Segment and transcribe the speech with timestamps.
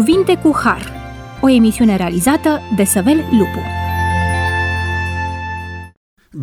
[0.00, 0.92] Cuvinte cu Har,
[1.40, 3.60] o emisiune realizată de Săvel Lupu.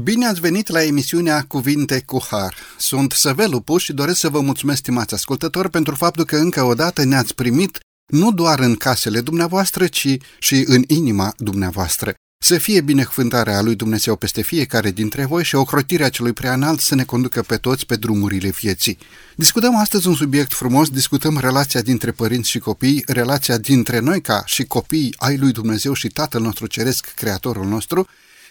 [0.04, 2.56] Bine ați venit la emisiunea Cuvinte cu Har.
[2.78, 6.74] Sunt Săvel Lupu și doresc să vă mulțumesc, stimați ascultători, pentru faptul că încă o
[6.74, 12.14] dată ne-ați primit nu doar în casele dumneavoastră, ci și în inima dumneavoastră.
[12.40, 17.04] Să fie binecuvântarea lui Dumnezeu peste fiecare dintre voi și ocrotirea celui preanalt să ne
[17.04, 18.98] conducă pe toți pe drumurile vieții.
[19.36, 24.44] Discutăm astăzi un subiect frumos, discutăm relația dintre părinți și copii, relația dintre noi ca
[24.46, 28.08] și copii ai lui Dumnezeu și Tatăl nostru Ceresc, Creatorul nostru,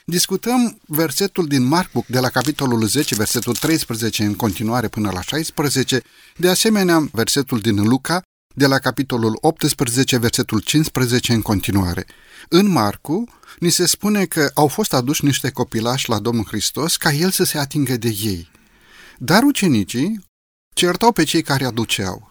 [0.08, 6.02] Discutăm versetul din Marcuc de la capitolul 10, versetul 13 în continuare până la 16,
[6.36, 8.22] de asemenea versetul din Luca
[8.54, 12.06] de la capitolul 18, versetul 15 în continuare.
[12.48, 13.24] În Marcu,
[13.58, 17.44] ni se spune că au fost aduși niște copilași la Domnul Hristos ca el să
[17.44, 18.50] se atingă de ei.
[19.18, 20.24] Dar ucenicii
[20.74, 22.30] certau pe cei care aduceau.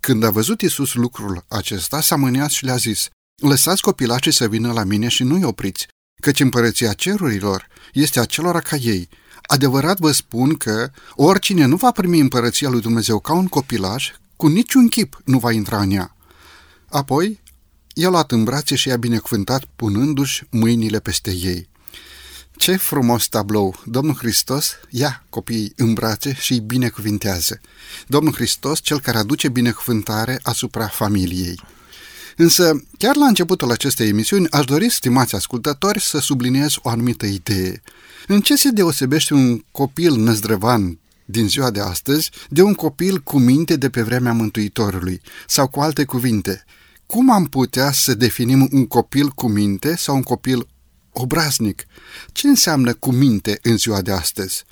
[0.00, 3.08] Când a văzut Isus lucrul acesta, s-a mâniat și le-a zis,
[3.42, 5.86] Lăsați copilașii să vină la mine și nu-i opriți,
[6.22, 9.08] căci împărăția cerurilor este acelora ca ei.
[9.42, 14.46] Adevărat vă spun că oricine nu va primi împărăția lui Dumnezeu ca un copilaș, cu
[14.46, 16.16] niciun chip nu va intra în ea.
[16.88, 17.40] Apoi
[17.94, 21.68] i-a luat în brațe și i-a binecuvântat punându-și mâinile peste ei.
[22.56, 23.82] Ce frumos tablou!
[23.84, 27.60] Domnul Hristos ia copiii în brațe și îi binecuvintează.
[28.06, 31.60] Domnul Hristos, cel care aduce binecuvântare asupra familiei.
[32.36, 37.82] Însă, chiar la începutul acestei emisiuni, aș dori, stimați ascultători, să subliniez o anumită idee.
[38.26, 43.38] În ce se deosebește un copil năzdrăvan din ziua de astăzi de un copil cu
[43.38, 45.20] minte de pe vremea Mântuitorului?
[45.46, 46.64] Sau cu alte cuvinte,
[47.06, 50.66] cum am putea să definim un copil cu minte sau un copil
[51.12, 51.86] obraznic?
[52.32, 54.64] Ce înseamnă cu minte în ziua de astăzi?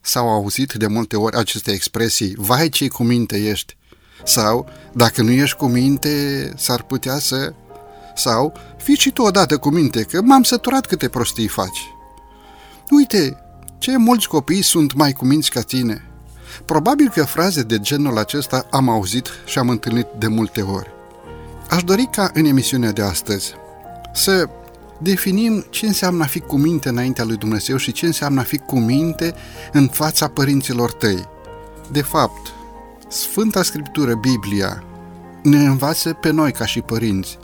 [0.00, 3.76] S-au auzit de multe ori aceste expresii, vai ce cu minte ești,
[4.24, 7.54] sau dacă nu ești cu minte, s-ar putea să...
[8.16, 11.80] Sau, fii și tu odată cu minte, că m-am săturat câte prostii faci.
[12.90, 13.36] Uite,
[13.78, 16.08] ce mulți copii sunt mai cuminți ca tine.
[16.64, 20.88] Probabil că fraze de genul acesta am auzit și am întâlnit de multe ori.
[21.70, 23.54] Aș dori ca în emisiunea de astăzi
[24.14, 24.48] să
[24.98, 28.58] definim ce înseamnă a fi cu minte înaintea lui Dumnezeu și ce înseamnă a fi
[28.58, 29.34] cu minte
[29.72, 31.28] în fața părinților tăi.
[31.90, 32.52] De fapt,
[33.08, 34.84] Sfânta Scriptură, Biblia,
[35.42, 37.38] ne învață pe noi ca și părinți.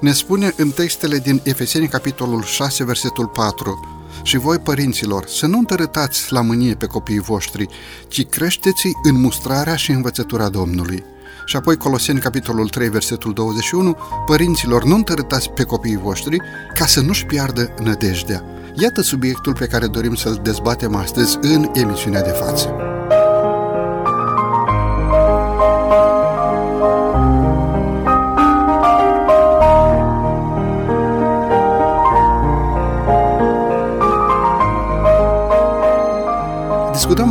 [0.00, 5.58] Ne spune în textele din Efeseni, capitolul 6, versetul 4, și voi, părinților, să nu
[5.58, 7.68] întărâtați la mânie pe copiii voștri,
[8.08, 11.04] ci creșteți în mustrarea și învățătura Domnului.
[11.48, 13.96] Și apoi Coloseni, capitolul 3, versetul 21,
[14.26, 16.36] părinților, nu întărâtați pe copiii voștri
[16.74, 18.44] ca să nu-și piardă nădejdea.
[18.74, 22.95] Iată subiectul pe care dorim să-l dezbatem astăzi în emisiunea de față.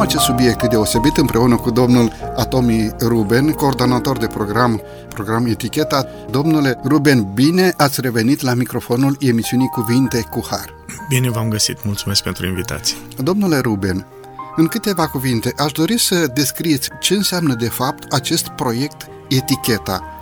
[0.06, 6.08] Acest subiect deosebit împreună cu domnul Atomi Ruben, coordonator de program, program Eticheta.
[6.30, 10.74] Domnule Ruben, bine ați revenit la microfonul emisiunii Cuvinte cu Har.
[11.10, 12.98] Bine v-am găsit, mulțumesc pentru invitație.
[13.18, 14.06] Domnule Ruben,
[14.56, 20.15] în câteva cuvinte, aș dori să descrieți ce înseamnă de fapt acest proiect Eticheta.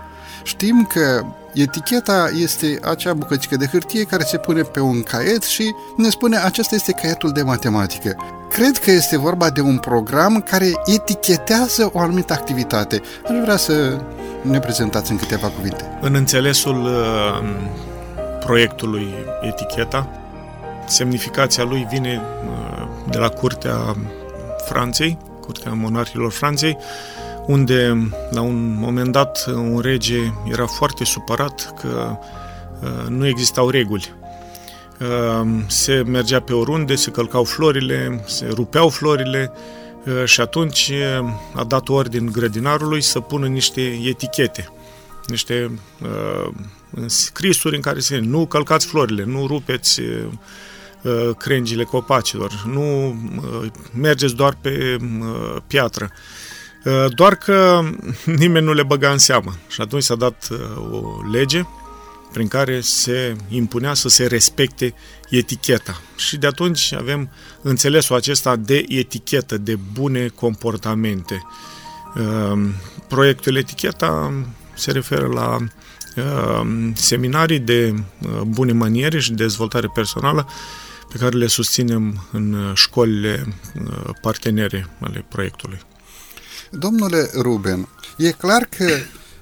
[0.44, 5.74] Știm că Eticheta este acea bucățică de hârtie care se pune pe un caiet și
[5.98, 8.16] ne spune acesta este caietul de matematică.
[8.50, 13.02] Cred că este vorba de un program care etichetează o anumită activitate.
[13.30, 14.02] Aș vrea să
[14.42, 15.98] ne prezentați în câteva cuvinte.
[16.02, 17.50] În înțelesul uh,
[18.40, 20.10] proiectului Eticheta,
[20.88, 23.96] semnificația lui vine uh, de la curtea
[24.66, 26.78] Franței, curtea monarhilor Franței,
[27.46, 32.18] unde la un moment dat un rege era foarte supărat că
[32.82, 34.14] uh, nu existau reguli.
[35.00, 39.52] Uh, se mergea pe oriunde, se călcau florile, se rupeau florile
[40.06, 40.92] uh, și atunci
[41.54, 44.70] a dat ordin grădinarului să pună niște etichete,
[45.28, 45.80] niște
[47.06, 50.02] scrisuri în care se nu călcați florile, nu rupeți
[51.38, 53.16] crengile copacilor, nu
[53.94, 54.98] mergeți doar pe
[55.68, 56.12] piatră.
[56.84, 57.82] Uh, doar că
[58.26, 61.66] nimeni nu le băga în seamă și atunci s-a dat uh, o lege
[62.34, 64.94] prin care se impunea să se respecte
[65.30, 66.02] eticheta.
[66.16, 67.30] Și de atunci avem
[67.62, 71.46] înțelesul acesta de etichetă, de bune comportamente.
[72.16, 72.70] Uh,
[73.08, 74.34] proiectul Eticheta
[74.74, 75.58] se referă la
[76.94, 77.94] seminarii de
[78.48, 80.48] bune maniere și dezvoltare personală
[81.12, 83.54] pe care le susținem în școlile
[84.22, 85.80] partenere ale proiectului.
[86.78, 87.88] Domnule Ruben,
[88.18, 88.88] e clar că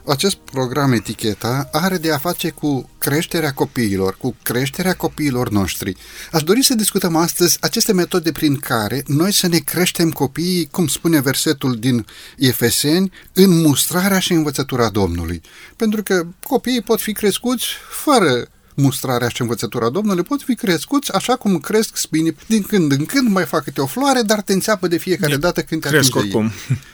[0.05, 5.95] acest program Eticheta are de a face cu creșterea copiilor, cu creșterea copiilor noștri.
[6.31, 10.87] Aș dori să discutăm astăzi aceste metode prin care noi să ne creștem copiii, cum
[10.87, 12.05] spune versetul din
[12.37, 15.41] Efeseni, în mustrarea și învățătura Domnului.
[15.75, 17.65] Pentru că copiii pot fi crescuți
[18.03, 22.35] fără mustrarea și învățătura Domnului pot fi crescuți așa cum cresc spini.
[22.47, 25.61] Din când în când mai fac câte o floare, dar te înțeapă de fiecare dată
[25.61, 26.51] când te Cresc oricum.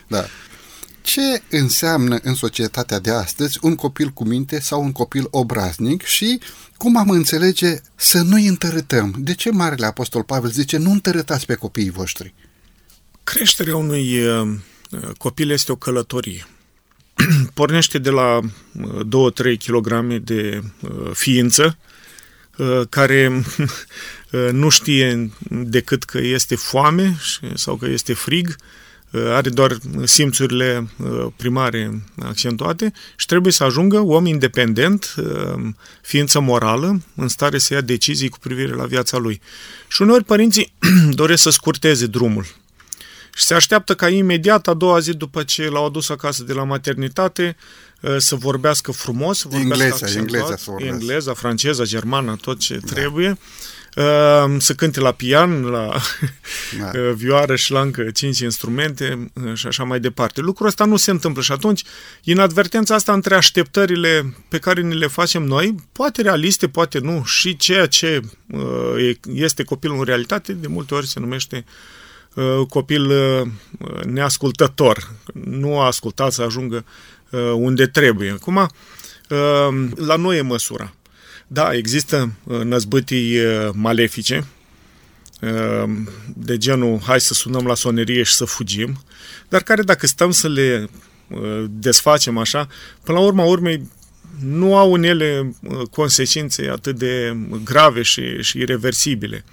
[0.07, 0.25] Da.
[1.01, 6.39] Ce înseamnă în societatea de astăzi un copil cu minte sau un copil obraznic și
[6.77, 9.15] cum am înțelege să nu-i întărâtăm?
[9.17, 12.33] De ce Marele Apostol Pavel zice nu întărâtați pe copiii voștri?
[13.23, 14.57] Creșterea unui uh,
[15.17, 16.47] copil este o călătorie.
[17.53, 21.77] Pornește de la 2-3 kg de uh, ființă
[22.89, 23.41] care
[24.51, 27.17] nu știe decât că este foame
[27.53, 28.55] sau că este frig,
[29.11, 30.89] are doar simțurile
[31.35, 35.15] primare accentuate și trebuie să ajungă om independent,
[36.01, 39.41] ființă morală, în stare să ia decizii cu privire la viața lui.
[39.87, 40.73] Și uneori părinții
[41.21, 42.45] doresc să scurteze drumul
[43.37, 46.63] și se așteaptă ca imediat a doua zi după ce l-au adus acasă de la
[46.63, 47.55] maternitate
[48.17, 52.93] să vorbească frumos, să vorbească engleza, engleza, să engleza, franceza, germana, tot ce da.
[52.93, 53.37] trebuie
[54.57, 55.99] să cânte la pian, la
[56.79, 56.91] da.
[57.15, 60.41] vioară și la încă cinci instrumente și așa mai departe.
[60.41, 61.83] Lucrul ăsta nu se întâmplă și atunci
[62.23, 67.55] inadvertența asta între așteptările pe care ni le facem noi, poate realiste, poate nu, și
[67.55, 68.21] ceea ce
[69.33, 71.65] este copilul în realitate, de multe ori se numește
[72.69, 73.11] copil
[74.05, 75.11] neascultător.
[75.33, 76.85] Nu a ascultat să ajungă
[77.53, 78.31] unde trebuie.
[78.31, 78.69] Acum,
[79.95, 80.93] la noi e măsura.
[81.47, 84.47] Da, există uh, năzbâtii uh, malefice,
[85.41, 85.89] uh,
[86.35, 89.03] de genul hai să sunăm la sonerie și să fugim,
[89.49, 90.89] dar care dacă stăm să le
[91.69, 92.67] desfacem așa,
[93.03, 93.89] până la urma urmei
[94.39, 95.55] nu au în ele
[95.91, 99.43] consecințe atât de grave și, și irreversibile.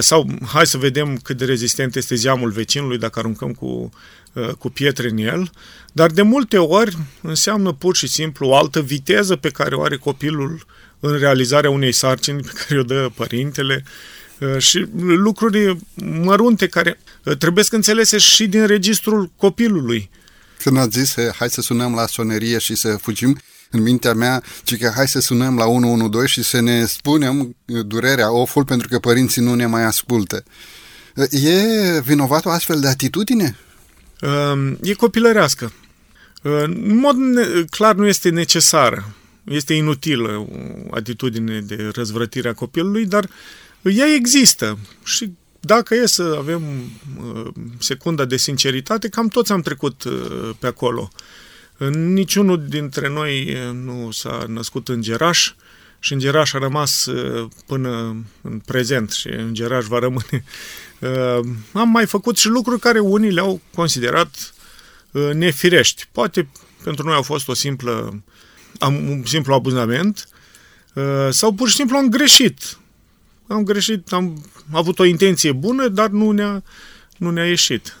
[0.00, 3.90] Sau hai să vedem cât de rezistent este zeamul vecinului dacă aruncăm cu,
[4.58, 5.50] cu pietre în el,
[5.92, 9.96] dar de multe ori înseamnă pur și simplu o altă viteză pe care o are
[9.96, 10.66] copilul
[11.00, 13.84] în realizarea unei sarcini pe care o dă părintele
[14.38, 20.10] uh, și lucruri mărunte care uh, trebuie să înțelese și din registrul copilului.
[20.58, 23.38] Când ați zis, hai să sunăm la sonerie și să fugim,
[23.74, 28.32] în mintea mea, ci că hai să sunăm la 112 și să ne spunem durerea,
[28.32, 30.44] oful, pentru că părinții nu ne mai ascultă.
[31.30, 33.56] E vinovat o astfel de atitudine?
[34.20, 35.72] Um, e copilărească.
[36.42, 37.16] Uh, în mod
[37.70, 40.46] clar nu este necesară este inutilă
[40.90, 43.28] o atitudine de răzvrătire a copilului, dar
[43.82, 47.46] ea există și dacă e să avem uh,
[47.78, 51.10] secunda de sinceritate, cam toți am trecut uh, pe acolo.
[51.92, 55.52] Niciunul dintre noi uh, nu s-a născut în Geraș
[55.98, 57.08] și în Geraș a rămas
[57.66, 60.44] până în prezent și în Geraș va rămâne.
[61.72, 64.54] Am mai făcut și lucruri care unii le-au considerat
[65.32, 66.08] nefirești.
[66.12, 66.48] Poate
[66.82, 68.22] pentru noi au fost o simplă
[68.78, 70.28] am un simplu abuzament
[70.94, 72.78] uh, sau pur și simplu am greșit.
[73.46, 76.62] Am greșit, am avut o intenție bună, dar nu ne-a,
[77.16, 77.96] nu ne-a ieșit.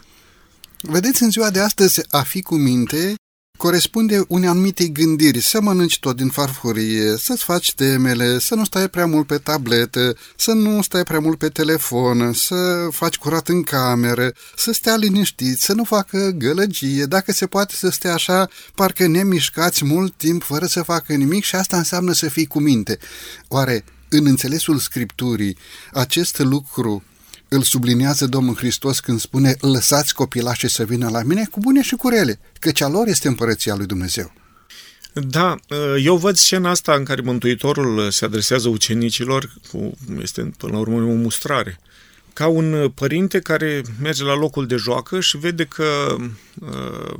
[0.80, 3.14] Vedeți, în ziua de astăzi, a fi cu minte
[3.56, 8.88] corespunde unei anumite gândiri, să mănânci tot din farfurie, să-ți faci temele, să nu stai
[8.88, 13.62] prea mult pe tabletă, să nu stai prea mult pe telefon, să faci curat în
[13.62, 19.06] cameră, să stea liniștit, să nu facă gălăgie, dacă se poate să stea așa, parcă
[19.06, 22.98] nemișcați mult timp fără să facă nimic și asta înseamnă să fii cu minte.
[23.48, 25.56] Oare, în înțelesul Scripturii,
[25.92, 27.02] acest lucru
[27.48, 31.94] îl subliniază Domnul Hristos când spune lăsați copilașii să vină la mine cu bune și
[31.94, 34.32] cu rele, căci a lor este împărăția lui Dumnezeu.
[35.14, 35.56] Da,
[35.98, 41.02] eu văd scena asta în care Mântuitorul se adresează ucenicilor, cu, este până la urmă
[41.02, 41.80] o mustrare,
[42.32, 46.16] ca un părinte care merge la locul de joacă și vede că
[46.60, 47.14] uh,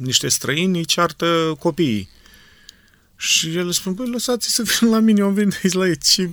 [0.00, 2.08] niște străini îi ceartă copiii.
[3.16, 5.98] Și el spune, băi, lăsați să vină la mine, eu am venit aici la ei,
[5.98, 6.30] ce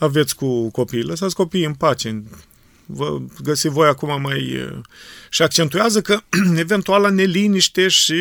[0.00, 2.22] aveți cu copiii, lăsați copiii în pace,
[2.86, 4.68] vă găsi voi acum mai...
[5.28, 6.20] Și accentuează că
[6.56, 8.14] eventuala neliniște și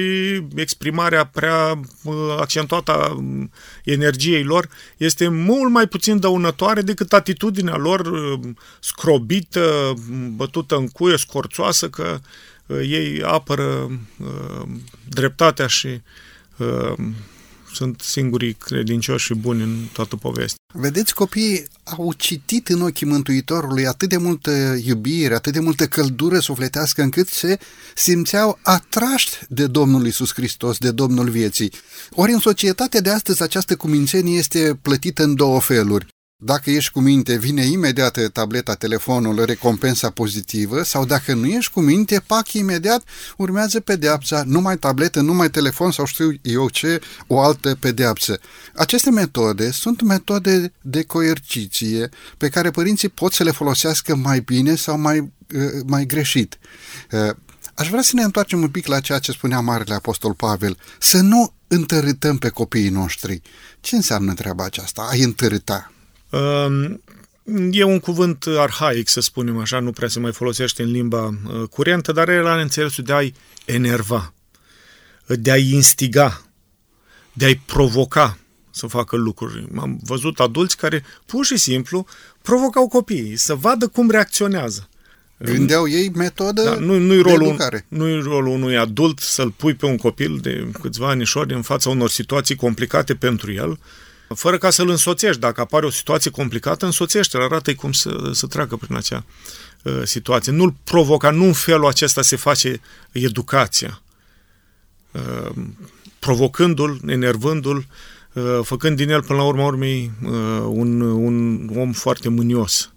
[0.55, 1.79] exprimarea prea
[2.38, 3.17] accentuată a
[3.83, 8.12] energiei lor este mult mai puțin dăunătoare decât atitudinea lor
[8.79, 9.93] scrobită,
[10.36, 12.19] bătută în cuie, scorțoasă, că
[12.67, 14.00] ei apără
[15.09, 16.01] dreptatea și
[17.73, 20.57] sunt singurii credincioși și buni în toată povestea.
[20.73, 26.39] Vedeți, copiii au citit în ochii Mântuitorului atât de multă iubire, atât de multă căldură
[26.39, 27.59] sufletească, încât se
[27.95, 31.71] simțeau atrași de Domnul Isus Hristos, de Domnul vieții.
[32.11, 36.07] Ori în societatea de astăzi această cumințenie este plătită în două feluri.
[36.41, 41.79] Dacă ești cu minte, vine imediat tableta, telefonul, recompensa pozitivă sau dacă nu ești cu
[41.79, 43.03] minte, pac imediat,
[43.38, 48.39] urmează pedeapsa, nu mai tabletă, nu mai telefon sau știu eu ce, o altă pedeapsă.
[48.75, 54.75] Aceste metode sunt metode de coerciție pe care părinții pot să le folosească mai bine
[54.75, 56.60] sau mai, uh, mai greșit.
[57.12, 57.36] Uh,
[57.74, 61.22] aș vrea să ne întoarcem un pic la ceea ce spunea Marele Apostol Pavel, să
[61.22, 63.41] nu întărâtăm pe copiii noștri.
[63.79, 65.91] Ce înseamnă treaba aceasta, a întărâta?
[66.29, 67.01] Ehm,
[67.71, 71.67] e un cuvânt arhaic, să spunem așa, nu prea se mai folosește în limba uh,
[71.69, 73.33] curentă, dar era în înțelesul de a-i
[73.65, 74.33] enerva,
[75.25, 76.41] de a-i instiga,
[77.33, 78.38] de a-i provoca
[78.71, 79.67] să facă lucruri.
[79.77, 82.05] Am văzut adulți care pur și simplu
[82.41, 84.89] provocau copiii să vadă cum reacționează.
[85.38, 87.86] Gândeau ei metodă da, nu, nu-i rolul, de educare.
[87.88, 92.09] Nu-i rolul unui adult să-l pui pe un copil de câțiva anișori în fața unor
[92.09, 93.79] situații complicate pentru el,
[94.36, 95.39] fără ca să-l însoțești.
[95.39, 99.25] Dacă apare o situație complicată, însoțește-l, arată-i cum să, să treacă prin acea
[99.83, 100.51] uh, situație.
[100.51, 102.81] Nu-l provoca, nu în felul acesta se face
[103.12, 104.01] educația.
[105.12, 105.51] Uh,
[106.19, 107.88] provocându-l, enervându-l,
[108.33, 110.31] uh, făcând din el, până la urmă urmei, uh,
[110.67, 112.91] un, un om foarte mânios.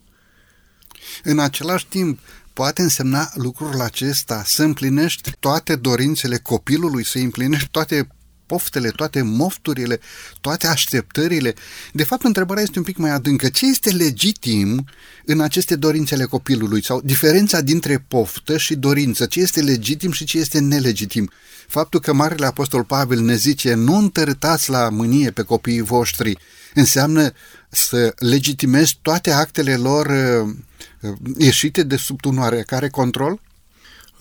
[1.22, 2.18] În același timp,
[2.52, 8.08] poate însemna lucrul acesta să împlinești toate dorințele copilului, să împlinești toate
[8.52, 10.00] poftele, toate mofturile,
[10.40, 11.54] toate așteptările.
[11.92, 13.49] De fapt, întrebarea este un pic mai adâncă.
[13.49, 14.85] Ce este legitim
[15.25, 16.85] în aceste dorințele copilului?
[16.85, 19.26] Sau diferența dintre poftă și dorință?
[19.26, 21.30] Ce este legitim și ce este nelegitim?
[21.68, 26.38] Faptul că Marele Apostol Pavel ne zice nu întărâtați la mânie pe copiii voștri
[26.75, 27.32] înseamnă
[27.68, 30.54] să legitimezi toate actele lor uh,
[31.00, 33.40] uh, ieșite de sub un oarecare control?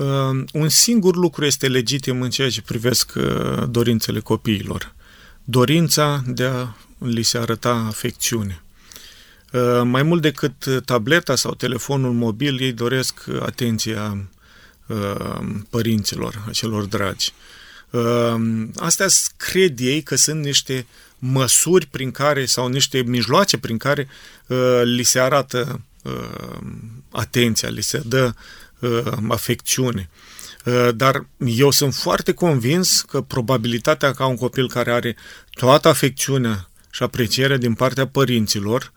[0.01, 4.93] Uh, un singur lucru este legitim în ceea ce privesc uh, dorințele copiilor.
[5.43, 6.67] Dorința de a
[6.97, 8.63] li se arăta afecțiune.
[9.51, 14.17] Uh, mai mult decât tableta sau telefonul mobil, ei doresc atenția
[15.69, 17.33] părinților, acelor dragi.
[18.75, 20.85] Astea cred ei că sunt niște
[21.19, 24.07] măsuri prin care sau niște mijloace prin care
[24.83, 25.81] li se arată
[27.11, 28.33] atenția, li se dă uh,
[29.29, 30.09] afecțiune.
[30.65, 35.15] Uh, dar eu sunt foarte convins că probabilitatea ca un copil care are
[35.49, 38.91] toată afecțiunea și aprecierea din partea părinților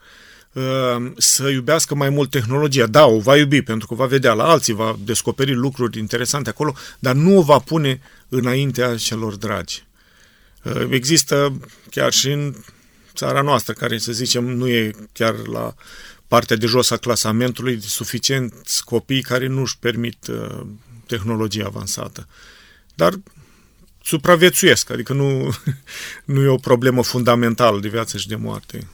[0.53, 2.85] uh, să iubească mai mult tehnologia.
[2.85, 6.73] Da, o va iubi pentru că va vedea la alții, va descoperi lucruri interesante acolo,
[6.99, 9.83] dar nu o va pune înaintea celor dragi.
[10.63, 11.57] Uh, există
[11.89, 12.55] chiar și în
[13.15, 15.73] țara noastră, care să zicem nu e chiar la
[16.27, 20.65] partea de jos a clasamentului suficienți copii care nu își permit uh,
[21.05, 22.27] tehnologie avansată.
[22.95, 23.13] Dar
[24.03, 25.55] supraviețuiesc, adică nu,
[26.33, 28.87] nu e o problemă fundamentală de viață și de moarte.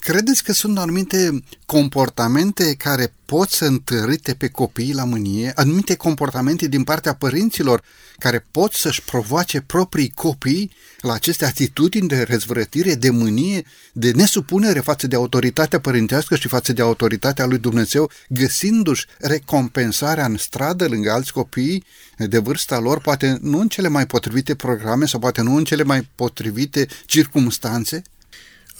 [0.00, 6.68] Credeți că sunt anumite comportamente care pot să întărâte pe copii la mânie, anumite comportamente
[6.68, 7.82] din partea părinților
[8.18, 14.80] care pot să-și provoace proprii copii la aceste atitudini de răzvrătire, de mânie, de nesupunere
[14.80, 21.10] față de autoritatea părintească și față de autoritatea lui Dumnezeu, găsindu-și recompensarea în stradă lângă
[21.10, 21.84] alți copii
[22.16, 25.82] de vârsta lor, poate nu în cele mai potrivite programe sau poate nu în cele
[25.82, 28.02] mai potrivite circumstanțe?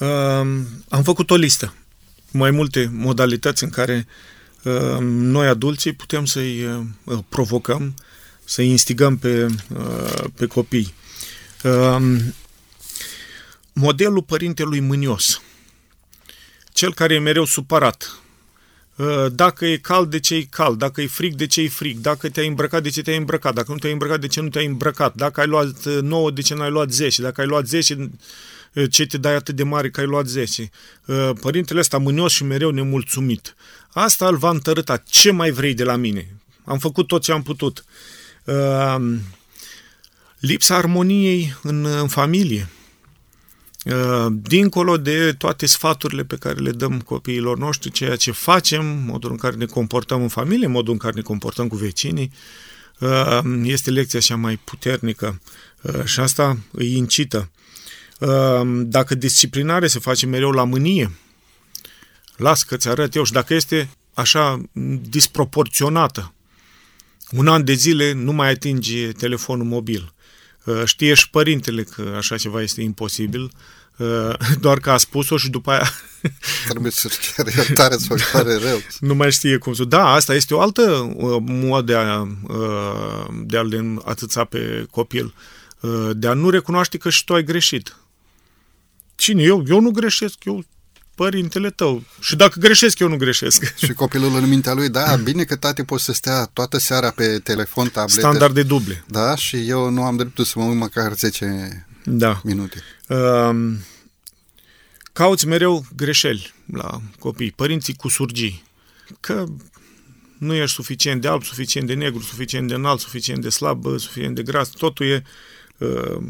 [0.00, 0.07] Uh,
[0.88, 1.75] am făcut o listă.
[2.30, 4.07] Mai multe modalități în care
[4.62, 7.95] uh, noi adulții putem să-i uh, provocăm,
[8.45, 10.95] să-i instigăm pe, uh, pe copii.
[11.62, 12.16] Uh,
[13.73, 15.40] modelul părintelui mânios.
[16.73, 18.21] Cel care e mereu supărat,
[18.97, 21.99] uh, dacă e cald, de ce e cald, dacă e frig, de ce e frig,
[21.99, 24.66] dacă te-ai îmbrăcat, de ce te-ai îmbrăcat, dacă nu te-ai îmbrăcat, de ce nu te-ai
[24.66, 28.11] îmbrăcat, dacă ai luat 9, de ce n-ai luat 10, dacă ai luat 10,
[28.90, 30.70] ce te dai atât de mare că ai luat 10.
[31.40, 33.54] Părintele ăsta mânios și mereu nemulțumit.
[33.88, 34.96] Asta îl va întărâta.
[34.96, 36.34] Ce mai vrei de la mine?
[36.64, 37.84] Am făcut tot ce am putut.
[40.38, 42.68] Lipsa armoniei în, în familie.
[44.30, 49.36] Dincolo de toate sfaturile pe care le dăm copiilor noștri, ceea ce facem, modul în
[49.36, 52.32] care ne comportăm în familie, modul în care ne comportăm cu vecinii,
[53.62, 55.40] este lecția cea mai puternică
[56.04, 57.59] și asta îi incită Ehm,
[58.84, 61.10] dacă disciplinare se face mereu la mânie,
[62.36, 64.62] las că ți arăt eu și dacă este așa
[65.08, 66.32] disproporționată,
[67.30, 70.12] un an de zile nu mai atinge telefonul mobil.
[70.64, 73.52] Uh, știe și părintele că așa ceva este imposibil,
[73.96, 75.90] uh, doar că a spus-o și după aia...
[76.68, 78.80] Trebuie să-și cere iertare sau pare rău.
[79.08, 79.84] Nu mai știe cum să...
[79.84, 80.82] Da, asta este o altă
[81.16, 82.26] uh, modă de a,
[83.44, 85.34] de a-l atâța pe copil,
[86.12, 87.96] de a nu recunoaște că și tu ai greșit.
[89.20, 89.42] Cine?
[89.42, 89.64] Eu?
[89.68, 90.64] Eu nu greșesc, eu
[91.14, 92.02] părintele tău.
[92.20, 93.74] Și dacă greșesc, eu nu greșesc.
[93.84, 97.38] Și copilul în mintea lui, da, bine că tati poate să stea toată seara pe
[97.38, 98.20] telefon, tablete.
[98.20, 99.04] Standard de duble.
[99.06, 102.40] Da, și eu nu am dreptul să mă uit măcar 10 da.
[102.44, 102.82] minute.
[103.08, 103.78] Um,
[105.12, 108.62] cauți mereu greșeli la copii, părinții cu surgii.
[109.20, 109.44] Că
[110.38, 114.34] nu ești suficient de alb, suficient de negru, suficient de înalt, suficient de slab, suficient
[114.34, 115.24] de gras, totul e...
[115.78, 116.22] Uh,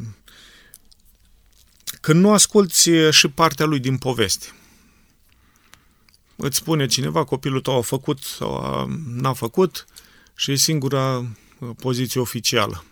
[2.01, 4.47] când nu asculți și partea lui din poveste
[6.41, 9.87] îți spune cineva copilul tău a făcut sau a, n-a făcut
[10.35, 12.85] și e singura uh, poziție oficială.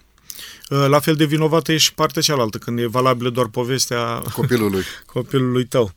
[0.70, 4.82] Uh, la fel de vinovată e și partea cealaltă, când e valabilă doar povestea copilului,
[5.12, 5.92] copilului tău.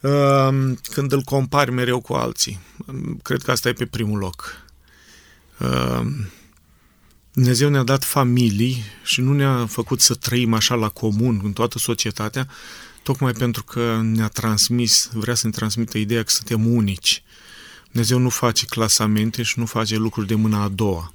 [0.00, 2.60] Uh, când îl compari mereu cu alții.
[3.22, 4.68] Cred că asta e pe primul loc.
[7.32, 11.78] Dumnezeu ne-a dat familii și nu ne-a făcut să trăim așa la comun în toată
[11.78, 12.48] societatea,
[13.02, 17.22] tocmai pentru că ne-a transmis, vrea să ne transmită ideea că suntem unici.
[17.90, 21.14] Dumnezeu nu face clasamente și nu face lucruri de mâna a doua.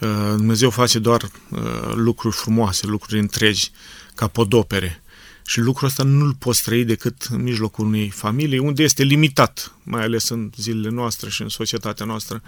[0.00, 3.70] Uh, Dumnezeu face doar uh, lucruri frumoase, lucruri întregi,
[4.14, 5.02] capodopere.
[5.46, 10.02] Și lucrul ăsta nu-l poți trăi decât în mijlocul unei familii, unde este limitat, mai
[10.02, 12.42] ales în zilele noastre și în societatea noastră,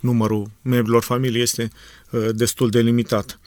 [0.00, 1.70] numărul membrilor familiei este
[2.10, 3.38] uh, destul de limitat.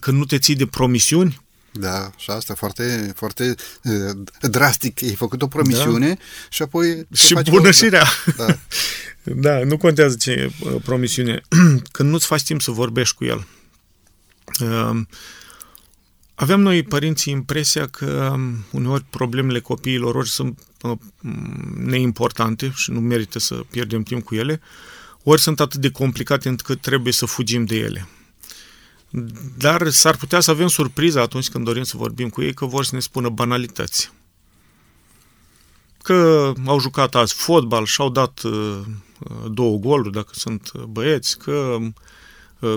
[0.00, 1.42] Când nu te ții de promisiuni,
[1.76, 5.02] da, și asta foarte, foarte uh, drastic.
[5.02, 6.20] Ai făcut o promisiune da.
[6.48, 7.06] și apoi...
[7.14, 8.06] Și bună și rea.
[8.36, 8.58] Da.
[9.22, 11.40] da, nu contează ce uh, promisiune.
[11.92, 13.46] Când nu-ți faci timp să vorbești cu el.
[16.36, 20.98] Uh, avem noi, părinții, impresia că um, uneori problemele copiilor ori sunt uh,
[21.74, 24.60] neimportante și nu merită să pierdem timp cu ele,
[25.22, 28.08] ori sunt atât de complicate încât trebuie să fugim de ele.
[29.58, 32.84] Dar s-ar putea să avem surpriză atunci când dorim să vorbim cu ei că vor
[32.84, 34.12] să ne spună banalități.
[36.02, 38.80] Că au jucat azi fotbal și au dat uh,
[39.50, 41.86] două goluri dacă sunt băieți, că uh,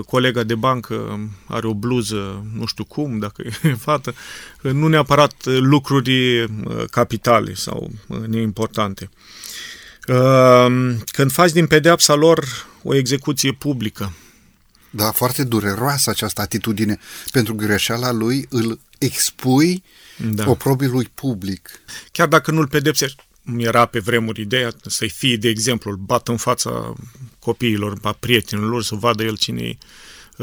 [0.06, 4.14] colega de bancă are o bluză nu știu cum, dacă e fată,
[4.60, 6.48] nu neapărat lucruri uh,
[6.90, 9.10] capitale sau uh, neimportante.
[10.08, 12.44] Uh, când faci din pedeapsa lor
[12.82, 14.12] o execuție publică,
[14.90, 16.98] da, foarte dureroasă această atitudine.
[17.30, 19.82] Pentru greșeala lui îl expui
[20.16, 20.50] da.
[20.50, 21.70] oprobiului public.
[22.12, 26.36] Chiar dacă nu-l pedepsești, era pe vremuri ideea să-i fie, de exemplu, îl bat în
[26.36, 26.92] fața
[27.38, 29.78] copiilor, a prietenilor lor, să vadă el cine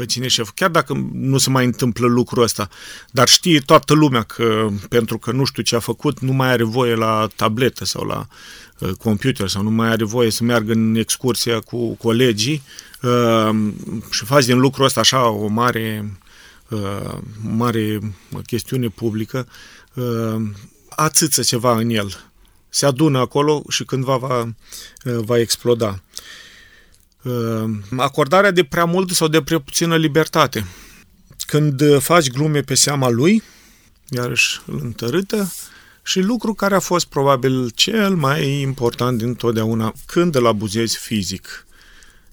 [0.08, 0.50] cine e șef.
[0.54, 2.68] Chiar dacă nu se mai întâmplă lucrul ăsta,
[3.10, 6.62] dar știe toată lumea că pentru că nu știu ce a făcut, nu mai are
[6.62, 8.26] voie la tabletă sau la
[8.78, 12.62] uh, computer sau nu mai are voie să meargă în excursia cu colegii,
[13.06, 13.74] Ehm,
[14.10, 16.18] și faci din lucrul ăsta așa o mare,
[16.68, 17.98] uh, mare
[18.46, 19.48] chestiune publică,
[19.94, 20.42] uh,
[20.88, 22.30] ațâță ceva în el.
[22.76, 26.02] Se adună acolo și cândva va, uh, va exploda.
[27.22, 27.64] Uh,
[27.96, 30.66] acordarea de prea mult sau de prea puțină libertate.
[31.46, 33.42] Când faci glume pe seama lui,
[34.08, 35.52] iarăși îl întărâtă,
[36.02, 41.66] și lucru care a fost probabil cel mai important din totdeauna, când îl abuzezi fizic.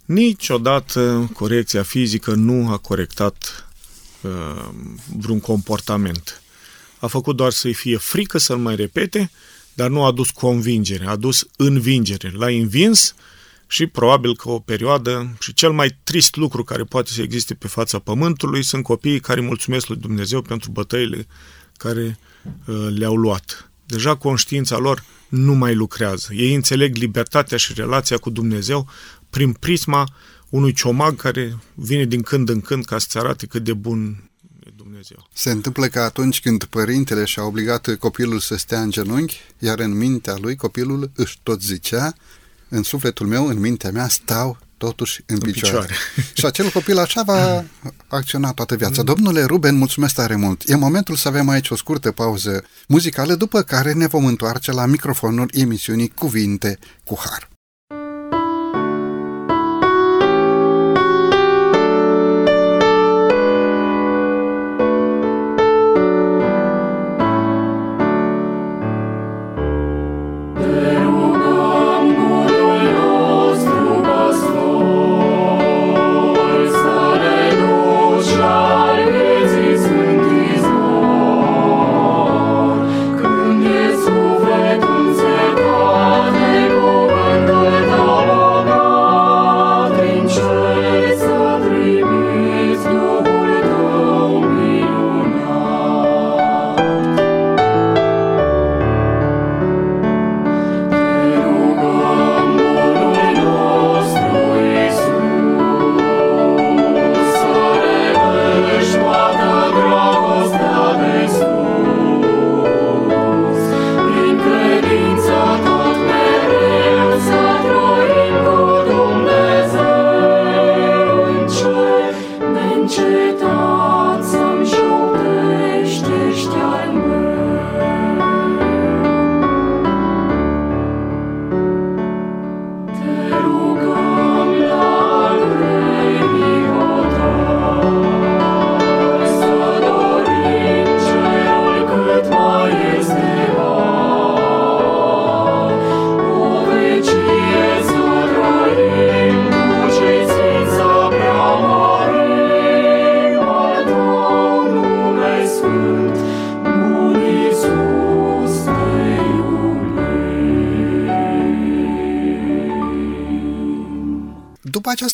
[0.06, 3.68] Niciodată corecția fizică nu a corectat
[4.22, 4.70] uh,
[5.18, 6.42] vreun comportament.
[7.00, 9.32] A făcut doar să-i fie frică să-l mai repete,
[9.74, 12.32] dar nu a adus convingere, a adus învingere.
[12.36, 13.16] L-a învins
[13.68, 17.68] și probabil că o perioadă și cel mai trist lucru care poate să existe pe
[17.68, 21.28] fața pământului sunt copiii care mulțumesc lui Dumnezeu pentru bătăile
[21.78, 22.20] care
[22.66, 23.72] uh, le-au luat.
[23.86, 26.34] Deja conștiința lor nu mai lucrează.
[26.34, 28.88] Ei înțeleg libertatea și relația cu Dumnezeu
[29.30, 30.08] prin prisma
[30.50, 34.33] unui ciomag care vine din când în când ca să-ți arate cât de bun e
[35.08, 35.30] Dumnezeu.
[35.34, 39.98] Se întâmplă că atunci când părintele și-a obligat copilul să stea în genunchi, iar în
[39.98, 42.14] mintea lui copilul își tot zicea,
[42.70, 45.76] în sufletul meu, în mintea mea, stau totuși în, în picioare.
[45.76, 45.94] picioare.
[46.38, 47.64] și acel copil așa va
[48.08, 49.02] acționa toată viața.
[49.02, 49.06] Mm.
[49.06, 50.70] Domnule Ruben, mulțumesc tare mult.
[50.70, 54.86] E momentul să avem aici o scurtă pauză muzicală, după care ne vom întoarce la
[54.86, 57.53] microfonul emisiunii Cuvinte cu Har.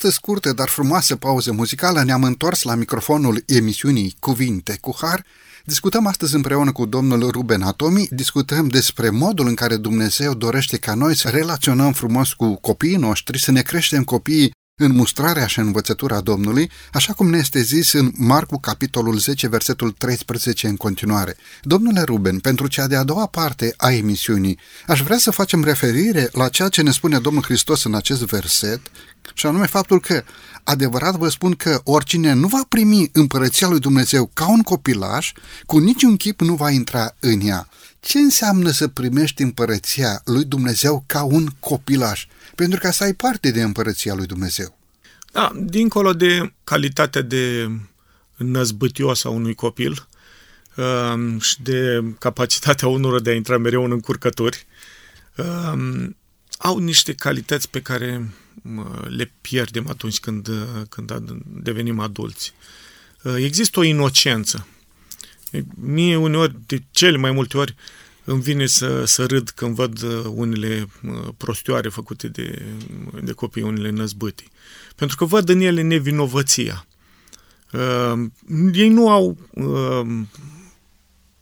[0.10, 5.26] Această scurtă, dar frumoasă pauză muzicală, ne-am întors la microfonul emisiunii Cuvinte cu Har.
[5.65, 10.93] Discutăm astăzi împreună cu domnul Ruben Atomi, discutăm despre modul în care Dumnezeu dorește ca
[10.93, 16.21] noi să relaționăm frumos cu copiii noștri, să ne creștem copiii în mustrarea și învățătura
[16.21, 21.37] Domnului, așa cum ne este zis în Marcu, capitolul 10, versetul 13 în continuare.
[21.61, 26.49] Domnule Ruben, pentru cea de-a doua parte a emisiunii, aș vrea să facem referire la
[26.49, 28.81] ceea ce ne spune Domnul Hristos în acest verset,
[29.33, 30.23] și anume faptul că,
[30.63, 35.31] adevărat vă spun că oricine nu va primi împărăția lui Dumnezeu ca un copilaș,
[35.65, 37.69] cu niciun chip nu va intra în ea.
[37.99, 42.27] Ce înseamnă să primești împărăția lui Dumnezeu ca un copilaș?
[42.60, 44.78] Pentru ca să ai parte de împărăția lui Dumnezeu.
[45.32, 47.72] Da, dincolo de calitatea de
[48.36, 50.08] năzbâtios a unui copil
[50.76, 54.65] um, și de capacitatea unor de a intra mereu în încurcături,
[55.38, 56.17] um,
[56.58, 58.30] au niște calități pe care
[59.08, 60.50] le pierdem atunci când,
[60.89, 61.12] când
[61.45, 62.54] devenim adulți.
[63.24, 64.67] Uh, există o inocență.
[65.76, 67.76] Mie uneori, de cele mai multe ori,
[68.29, 72.65] îmi vine să, să râd când văd uh, unele uh, prostioare făcute de,
[73.21, 74.47] de copii, unele năzbâti.
[74.95, 76.85] Pentru că văd în ele nevinovăția.
[77.71, 78.29] Uh,
[78.73, 80.07] ei nu au uh,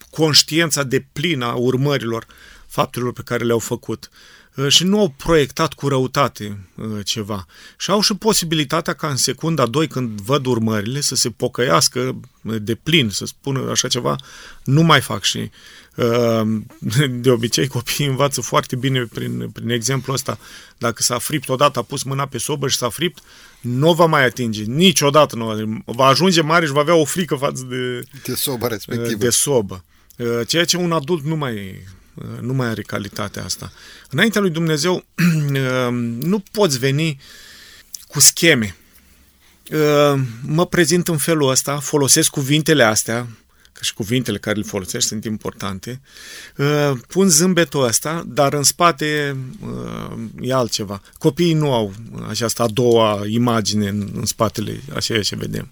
[0.09, 2.25] conștiința de plină a urmărilor
[2.67, 4.09] faptelor pe care le-au făcut.
[4.11, 4.36] Uh,
[4.67, 7.45] și nu au proiectat cu răutate uh, ceva.
[7.77, 12.55] Și au și posibilitatea ca în secunda 2, când văd urmările, să se pocăiască uh,
[12.61, 14.15] de plin, să spună așa ceva,
[14.63, 15.51] nu mai fac și
[17.09, 20.39] de obicei copiii învață foarte bine prin, prin exemplu ăsta.
[20.77, 23.23] Dacă s-a fript odată, a pus mâna pe sobă și s-a fript,
[23.61, 27.35] nu va mai atinge, niciodată nu va, va ajunge mare și va avea o frică
[27.35, 29.17] față de, de sobă respectivă.
[29.17, 29.83] De sobă.
[30.47, 31.83] Ceea ce un adult nu mai
[32.41, 33.71] nu mai are calitatea asta.
[34.09, 35.03] Înaintea lui Dumnezeu
[36.31, 37.19] nu poți veni
[38.07, 38.75] cu scheme.
[40.41, 43.27] Mă prezint în felul ăsta, folosesc cuvintele astea,
[43.71, 46.01] că și cuvintele care le folosești sunt importante,
[47.07, 49.37] pun zâmbetul ăsta, dar în spate
[50.41, 51.01] e altceva.
[51.17, 51.93] Copiii nu au
[52.29, 55.71] această a doua imagine în, în spatele a ceea ce vedem.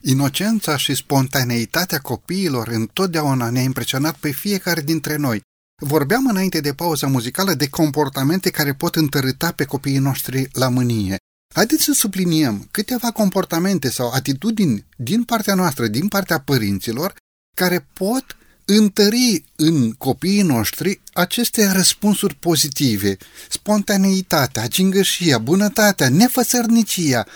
[0.00, 5.40] Inocența și spontaneitatea copiilor întotdeauna ne-a impresionat pe fiecare dintre noi.
[5.82, 11.16] Vorbeam înainte de pauza muzicală de comportamente care pot întărâta pe copiii noștri la mânie.
[11.54, 17.14] Haideți să subliniem câteva comportamente sau atitudini din partea noastră, din partea părinților,
[17.56, 23.16] care pot întări în copiii noștri aceste răspunsuri pozitive,
[23.48, 27.26] spontaneitatea, gingășia, bunătatea, nefăsărnicia.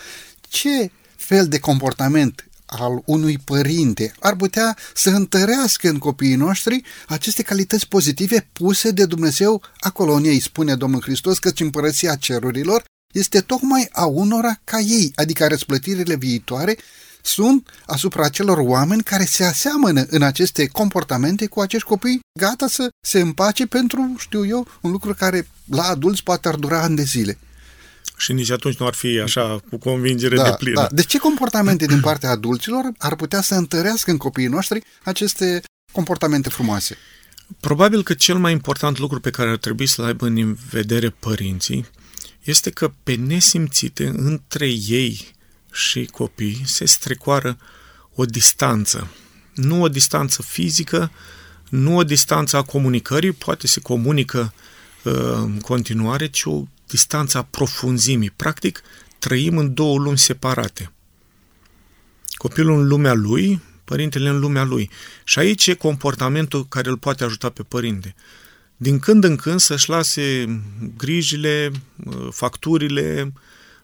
[0.41, 7.43] Ce fel de comportament al unui părinte ar putea să întărească în copiii noștri aceste
[7.43, 13.41] calități pozitive puse de Dumnezeu acolo în ei, spune Domnul Hristos, căci împărăția cerurilor este
[13.41, 16.77] tocmai a unora ca ei, adică răsplătirile viitoare
[17.21, 22.89] sunt asupra celor oameni care se aseamănă în aceste comportamente cu acești copii, gata să
[23.07, 27.03] se împace pentru, știu eu, un lucru care la adulți poate ar dura ani de
[27.03, 27.37] zile.
[28.19, 30.81] Și nici atunci nu ar fi așa cu convingere da, de plină.
[30.81, 30.87] Da.
[30.91, 36.49] De ce comportamente din partea adulților ar putea să întărească în copiii noștri aceste comportamente
[36.49, 36.97] frumoase?
[37.59, 41.85] Probabil că cel mai important lucru pe care ar trebui să-l aibă în vedere părinții
[42.43, 45.33] este că pe nesimțite între ei
[45.71, 47.57] și copii se strecoară
[48.15, 49.07] o distanță.
[49.53, 51.11] Nu o distanță fizică,
[51.69, 54.53] nu o distanță a comunicării, poate se comunică
[55.03, 58.29] uh, în continuare, ci o distanță a profunzimii.
[58.29, 58.81] Practic,
[59.19, 60.91] trăim în două lumi separate.
[62.31, 64.89] Copilul în lumea lui, părintele în lumea lui.
[65.23, 68.15] Și aici e comportamentul care îl poate ajuta pe părinte.
[68.77, 70.59] Din când în când să-și lase
[70.97, 71.71] grijile,
[72.05, 73.33] uh, facturile,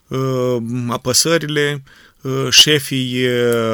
[0.08, 1.84] uh, apăsările,
[2.22, 3.28] uh, șefii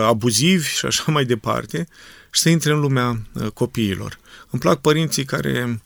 [0.05, 1.87] abuzivi și așa mai departe
[2.31, 3.21] și să intre în lumea
[3.53, 4.19] copiilor.
[4.49, 5.81] Îmi plac părinții care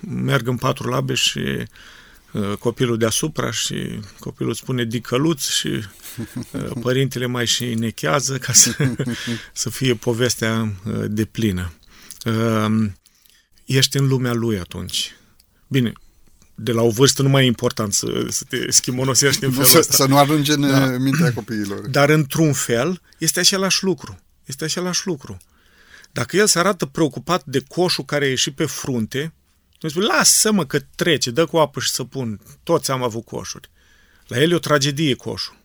[0.00, 1.40] merg în patru labe și
[2.58, 5.84] copilul deasupra și copilul spune dicăluț și
[6.80, 8.76] părintele mai și nechează ca să,
[9.52, 10.72] să fie povestea
[11.06, 11.72] de plină.
[13.64, 15.14] Ești în lumea lui atunci.
[15.68, 15.92] Bine,
[16.54, 19.78] de la o vârstă nu mai e important să, să te schimonosești în felul să,
[19.78, 19.94] ăsta.
[19.94, 20.86] Să nu ajungi în da.
[20.86, 21.88] mintea copiilor.
[21.88, 24.18] Dar într-un fel este același lucru.
[24.44, 25.36] Este același lucru.
[26.14, 29.32] Dacă el se arată preocupat de coșul care a ieșit pe frunte,
[29.80, 32.40] nu spune, lasă-mă că trece, dă cu apă și să pun.
[32.62, 33.70] Toți am avut coșuri.
[34.26, 35.56] La el e o tragedie coșul.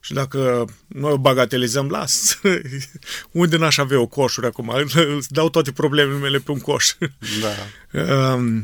[0.00, 2.40] Și dacă noi o bagatelizăm, las.
[3.30, 4.68] Unde n-aș avea o coșuri acum?
[5.16, 6.94] Îți dau toate problemele mele pe un coș.
[7.42, 8.02] Da.
[8.02, 8.62] Uh,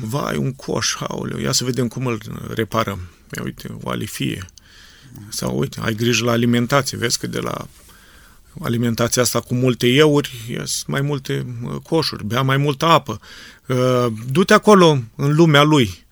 [0.00, 2.20] vai, un coș, aoleu, ia să vedem cum îl
[2.54, 3.00] reparăm.
[3.36, 4.46] Ia uite, o alifie.
[5.28, 7.68] Sau uite, ai grijă la alimentație, vezi că de la
[8.62, 11.46] alimentația asta cu multe euri, ies mai multe
[11.82, 13.20] coșuri, bea mai multă apă.
[13.66, 16.06] Uh, du-te acolo în lumea lui.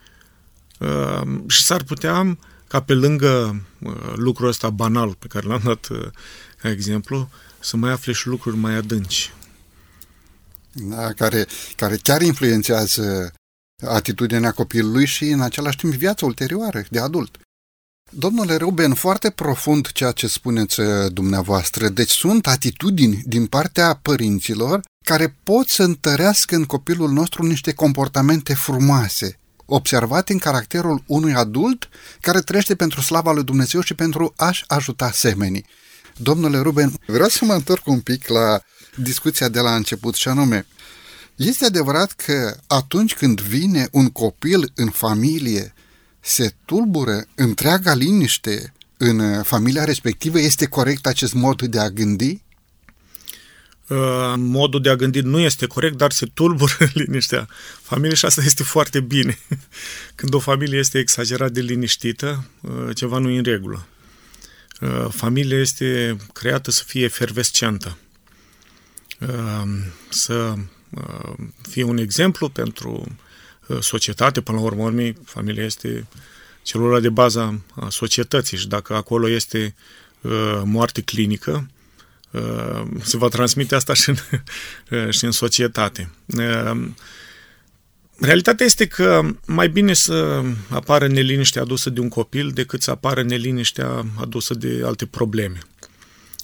[0.78, 5.88] Uh, și s-ar putea ca pe lângă uh, lucrul ăsta banal pe care l-am dat
[6.60, 7.28] ca exemplu,
[7.58, 9.32] să mai afle și lucruri mai adânci.
[10.72, 13.32] Da, care, care chiar influențează
[13.86, 17.38] atitudinea copilului și în același timp viața ulterioară de adult.
[18.10, 21.88] Domnule Ruben, foarte profund ceea ce spuneți uh, dumneavoastră.
[21.88, 28.54] Deci sunt atitudini din partea părinților care pot să întărească în copilul nostru niște comportamente
[28.54, 31.88] frumoase, observate în caracterul unui adult
[32.20, 35.66] care trăiește pentru slava lui Dumnezeu și pentru a-și ajuta semenii.
[36.16, 38.60] Domnule Ruben, vreau să mă întorc un pic la
[38.96, 40.66] discuția de la început și anume,
[41.36, 45.74] este adevărat că atunci când vine un copil în familie
[46.26, 50.40] se tulbură întreaga liniște în uh, familia respectivă?
[50.40, 52.42] Este corect acest mod de a gândi?
[53.88, 57.48] Uh, modul de a gândi nu este corect, dar se tulbură liniștea
[57.82, 59.38] familiei și asta este foarte bine.
[60.14, 63.86] Când o familie este exagerat de liniștită, uh, ceva nu e în regulă.
[65.10, 67.98] Familia este creată să fie efervescentă,
[70.08, 70.54] să
[71.62, 73.25] fie un exemplu pentru Uh,
[73.80, 76.06] societate, până la urmă, urmei, familia este
[76.62, 79.74] celula de bază a societății și dacă acolo este
[80.20, 81.70] uh, moarte clinică,
[82.30, 84.16] uh, se va transmite asta și în,
[84.98, 86.10] uh, și în societate.
[86.26, 86.88] Uh,
[88.20, 93.22] realitatea este că mai bine să apară neliniștea adusă de un copil decât să apară
[93.22, 95.58] neliniștea adusă de alte probleme.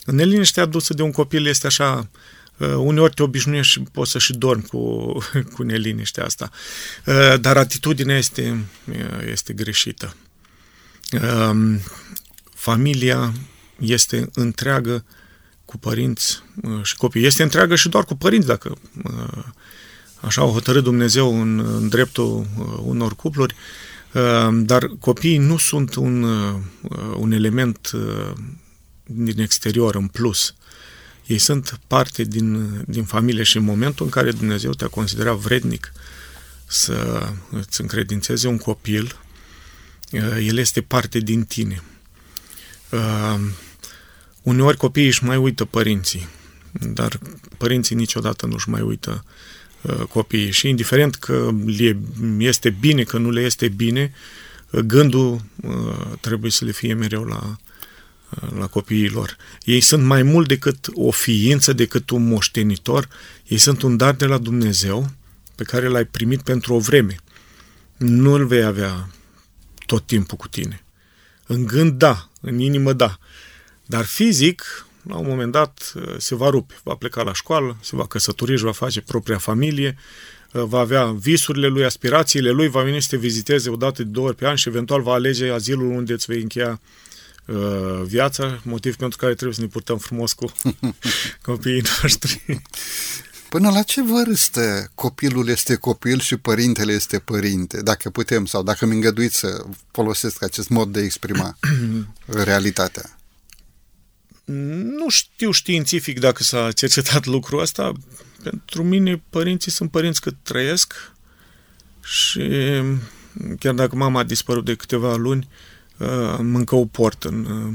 [0.07, 2.09] Neliniștea adusă de un copil este așa Uh,
[2.59, 5.13] uneori te obișnuiești și poți să și dormi cu,
[5.55, 6.51] cu neliniștea asta.
[7.07, 10.15] Uh, dar atitudinea este, uh, este greșită.
[11.23, 11.81] Um,
[12.55, 13.33] familia
[13.79, 15.05] este întreagă
[15.65, 16.43] cu părinți
[16.83, 17.25] și copii.
[17.25, 18.77] Este întreagă și doar cu părinți, dacă
[20.21, 22.47] așa au hotărât Dumnezeu în, în dreptul
[22.83, 23.55] unor cupluri,
[24.53, 26.23] dar copiii nu sunt un,
[27.17, 27.91] un element
[29.05, 30.55] din exterior, în plus.
[31.33, 35.93] Ei sunt parte din, din familie și în momentul în care Dumnezeu te-a considerat vrednic
[36.67, 39.17] să îți încredințeze un copil,
[40.13, 41.83] uh, el este parte din tine.
[42.91, 43.41] Uh,
[44.43, 46.29] uneori copiii își mai uită părinții,
[46.73, 47.19] dar
[47.57, 49.25] părinții niciodată nu își mai uită
[49.83, 51.99] uh, copiii și indiferent că le
[52.39, 54.13] este bine, că nu le este bine,
[54.87, 55.43] gândul
[56.21, 57.57] trebuie să le fie mereu la,
[58.59, 59.37] la copiii lor.
[59.65, 63.09] Ei sunt mai mult decât o ființă, decât un moștenitor,
[63.47, 65.11] ei sunt un dar de la Dumnezeu
[65.55, 67.17] pe care l-ai primit pentru o vreme.
[67.97, 69.09] Nu îl vei avea
[69.87, 70.85] tot timpul cu tine.
[71.47, 73.19] În gând, da, în inimă, da.
[73.87, 76.75] Dar fizic, la un moment dat, se va rupe.
[76.83, 79.97] Va pleca la școală, se va căsători, își va face propria familie,
[80.51, 84.27] va avea visurile lui, aspirațiile lui, va veni să te viziteze o dată de două
[84.27, 87.12] ori pe an și eventual va alege azilul unde îți vei încheia Uh,
[88.05, 90.53] viața, motiv pentru care trebuie să ne purtăm frumos cu
[91.43, 92.63] copiii noștri.
[93.49, 98.87] Până la ce vârstă copilul este copil și părintele este părinte, dacă putem sau dacă
[98.87, 101.59] mi îngăduiți să folosesc acest mod de a exprima
[102.45, 103.19] realitatea?
[104.99, 107.93] Nu știu științific dacă s-a cercetat lucrul ăsta.
[108.43, 111.13] Pentru mine părinții sunt părinți cât trăiesc
[112.05, 112.51] și
[113.59, 115.73] chiar dacă mama a dispărut de câteva luni, uh,
[116.03, 117.45] uh, încă o port în...
[117.45, 117.75] Uh,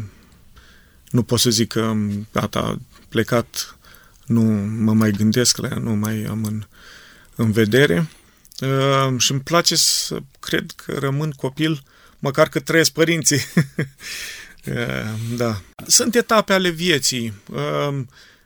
[1.10, 1.94] nu pot să zic că
[2.32, 3.78] gata, plecat,
[4.26, 4.42] nu
[4.84, 6.63] mă mai gândesc la ea, nu mai am în,
[7.36, 8.10] în vedere.
[8.62, 11.84] Uh, și îmi place să cred că rămân copil,
[12.20, 13.42] măcar că trăiesc părinții.
[14.66, 15.62] uh, da.
[15.88, 17.34] Sunt etape ale vieții.
[17.52, 18.00] Uh,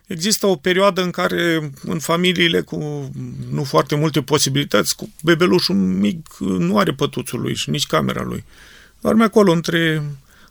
[0.06, 3.10] Există o perioadă în care în familiile cu
[3.50, 8.44] nu foarte multe posibilități, cu bebelușul mic nu are pătuțul lui și nici camera lui.
[9.02, 10.02] Doarme acolo între,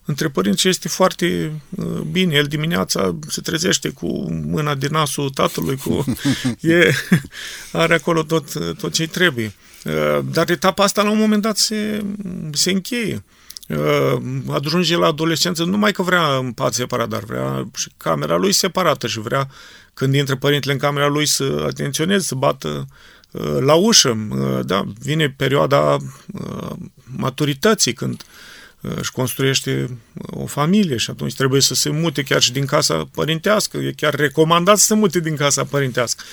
[0.05, 2.35] între părinți și este foarte uh, bine.
[2.35, 6.05] El dimineața se trezește cu mâna din nasul tatălui, cu,
[6.61, 6.93] e,
[7.71, 9.53] are acolo tot, tot ce trebuie.
[9.83, 12.05] Uh, dar etapa asta la un moment dat se,
[12.51, 13.23] se încheie.
[13.67, 18.51] Uh, ajunge la adolescență, numai că vrea în pat separat, dar vrea și camera lui
[18.51, 19.49] separată și vrea
[19.93, 22.87] când intră părintele în camera lui să atenționeze, să bată
[23.59, 24.17] la ușă.
[24.65, 25.97] Da, vine perioada
[27.15, 28.23] maturității când
[28.81, 33.77] își construiește o familie și atunci trebuie să se mute chiar și din casa părintească.
[33.77, 36.23] E chiar recomandat să se mute din casa părintească.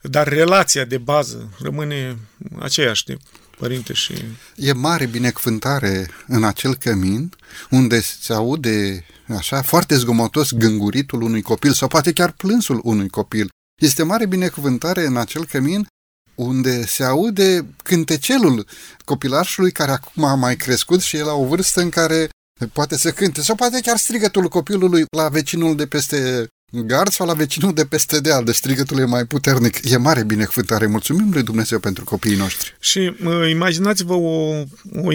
[0.00, 2.16] Dar relația de bază rămâne
[2.58, 3.16] aceeași de
[3.58, 4.12] părinte și...
[4.56, 7.32] E mare binecuvântare în acel cămin
[7.70, 13.48] unde se aude așa foarte zgomotos gânguritul unui copil sau poate chiar plânsul unui copil.
[13.82, 15.86] Este mare binecuvântare în acel cămin
[16.34, 18.66] unde se aude cântecelul
[19.04, 22.28] copilașului care acum a mai crescut și e la o vârstă în care
[22.72, 27.34] poate să cânte sau poate chiar strigătul copilului la vecinul de peste gard sau la
[27.34, 29.90] vecinul de peste deal, de strigătul e mai puternic.
[29.90, 30.86] E mare binecuvântare.
[30.86, 32.76] Mulțumim lui Dumnezeu pentru copiii noștri.
[32.80, 34.50] Și uh, imaginați-vă o,
[34.94, 35.10] o,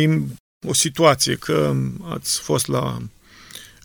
[0.67, 1.75] o situație că
[2.09, 2.97] ați fost la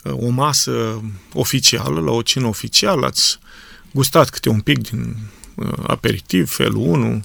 [0.05, 3.39] uh, o masă oficială, la o cină oficială, ați
[3.93, 5.44] gustat câte un pic din uh,
[5.87, 7.25] aperitiv, felul 1,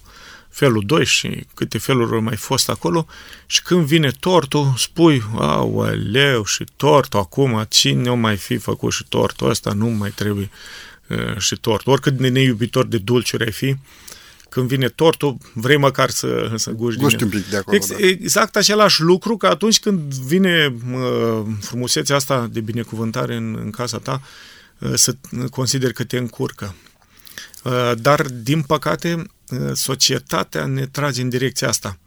[0.49, 3.07] felul 2 și câte feluri au mai fost acolo
[3.45, 9.05] și când vine tortul, spui, aoleu, și tortul acum, cine o mai fi făcut și
[9.09, 10.49] tortul ăsta, nu mai trebuie
[11.07, 11.91] uh, și tortul.
[11.91, 13.75] Oricât de neiubitor de dulciuri ai fi,
[14.49, 17.95] când vine tortul, vrei măcar să, să guști Guști un pic de acolo, Ex, da.
[17.97, 23.97] Exact același lucru, că atunci când vine uh, frumusețea asta de binecuvântare în, în casa
[23.97, 24.21] ta,
[24.77, 25.15] uh, să
[25.51, 26.75] consideri că te încurcă.
[27.63, 31.97] Uh, dar, din păcate, uh, societatea ne trage în direcția asta.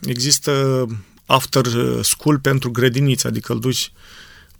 [0.00, 0.86] Există
[1.26, 1.66] after
[2.02, 3.92] school pentru grădiniță, adică îl duci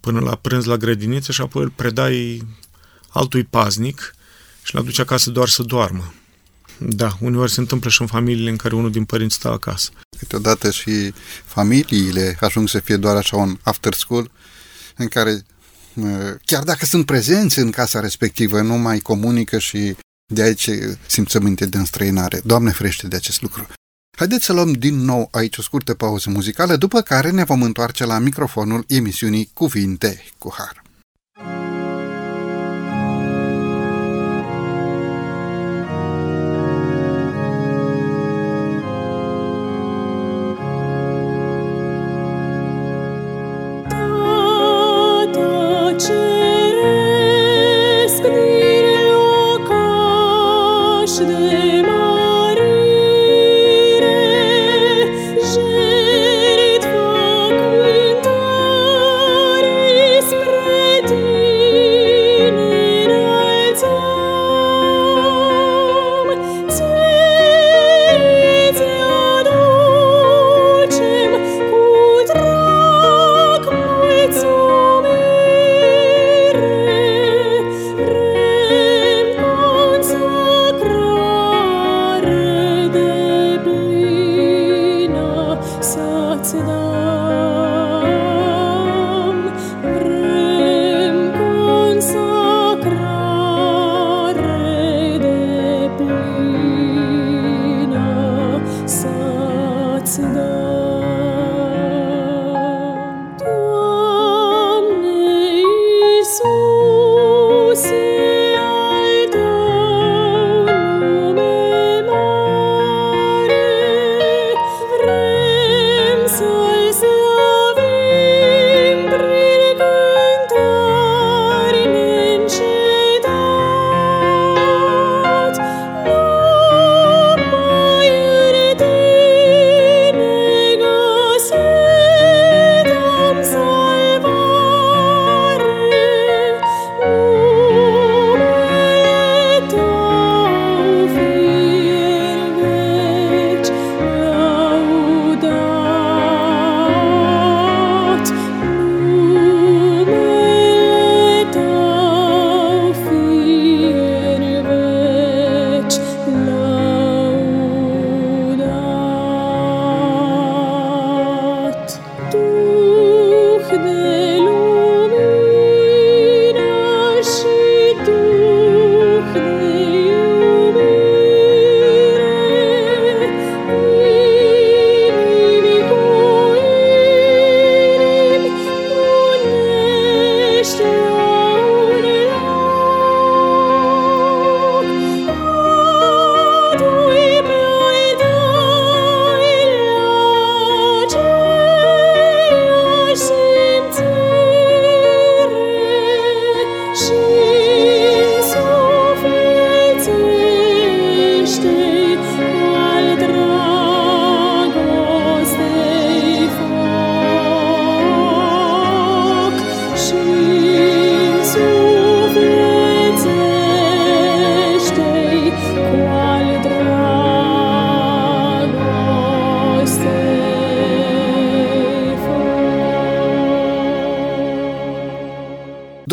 [0.01, 2.47] până la prânz la grădiniță și apoi îl predai
[3.09, 4.15] altui paznic
[4.63, 6.15] și l-aduci acasă doar să doarmă.
[6.79, 9.91] Da, uneori se întâmplă și în familiile în care unul din părinți stă acasă.
[10.19, 11.13] Câteodată și
[11.45, 14.31] familiile ajung să fie doar așa un after school
[14.97, 15.45] în care
[15.95, 20.71] uh, chiar dacă sunt prezenți în casa respectivă, nu mai comunică și de aici
[21.07, 22.41] simțăminte de înstrăinare.
[22.45, 23.67] Doamne frește de acest lucru.
[24.17, 28.05] Haideți să luăm din nou aici o scurtă pauză muzicală, după care ne vom întoarce
[28.05, 30.83] la microfonul emisiunii Cuvinte cu Har.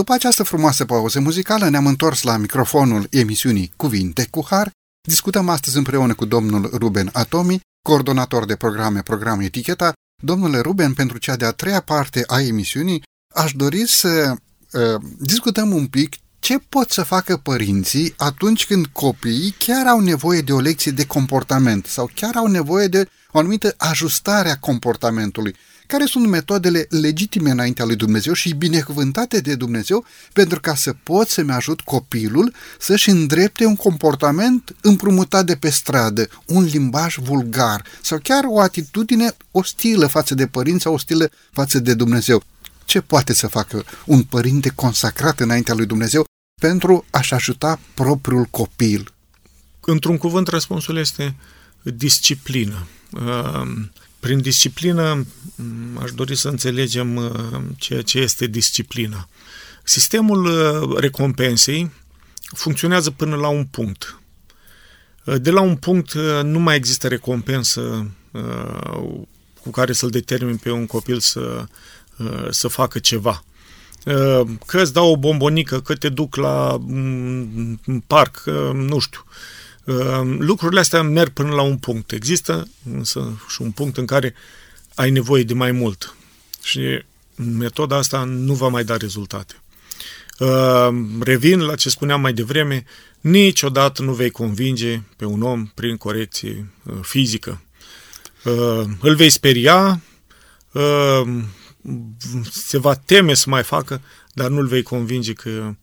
[0.10, 4.72] După această frumoasă pauză muzicală ne-am întors la microfonul emisiunii Cuvinte cu Har.
[5.08, 9.94] Discutăm astăzi împreună cu domnul Ruben Atomi, coordonator de programe Program Eticheta.
[10.24, 13.04] Domnule Ruben, pentru cea de-a treia parte a emisiunii,
[13.36, 14.36] aș dori să
[14.72, 20.42] uh, discutăm un pic ce pot să facă părinții atunci când copiii chiar au nevoie
[20.42, 25.56] de o lecție de comportament sau chiar au nevoie de o anumită ajustare a comportamentului.
[25.90, 31.28] Care sunt metodele legitime înaintea lui Dumnezeu și binecuvântate de Dumnezeu pentru ca să pot
[31.28, 38.20] să-mi ajut copilul să-și îndrepte un comportament împrumutat de pe stradă, un limbaj vulgar sau
[38.24, 42.44] chiar o atitudine ostilă față de părinți sau ostilă față de Dumnezeu
[42.86, 46.26] ce poate să facă un părinte consacrat înaintea lui Dumnezeu
[46.62, 49.14] pentru a-și ajuta propriul copil?
[49.80, 51.36] Într-un cuvânt, răspunsul este
[51.82, 52.88] disciplină.
[54.20, 55.26] Ehm, prin disciplină
[56.02, 59.30] aș dori să înțelegem ehm, ceea ce este disciplina.
[59.84, 61.92] Sistemul ehm, recompensei
[62.56, 64.20] funcționează până la un punct.
[65.42, 66.14] De la un punct
[66.44, 68.12] nu mai există recompensă
[69.62, 71.66] cu care să-l determin pe un copil să,
[72.50, 73.44] să facă ceva.
[74.66, 78.44] Că îți dau o bombonică, că te duc la mm, parc,
[78.74, 79.24] nu știu.
[80.38, 82.12] Lucrurile astea merg până la un punct.
[82.12, 84.34] Există însă și un punct în care
[84.96, 86.16] ai nevoie de mai mult.
[86.64, 87.04] Și
[87.36, 89.56] metoda asta nu va mai da rezultate.
[91.20, 92.86] Revin la ce spuneam mai devreme,
[93.22, 96.70] niciodată nu vei convinge pe un om prin corecție
[97.02, 97.62] fizică.
[99.00, 100.02] Îl vei speria,
[102.52, 104.02] se va teme să mai facă,
[104.34, 105.74] dar nu-l vei convinge că, uh,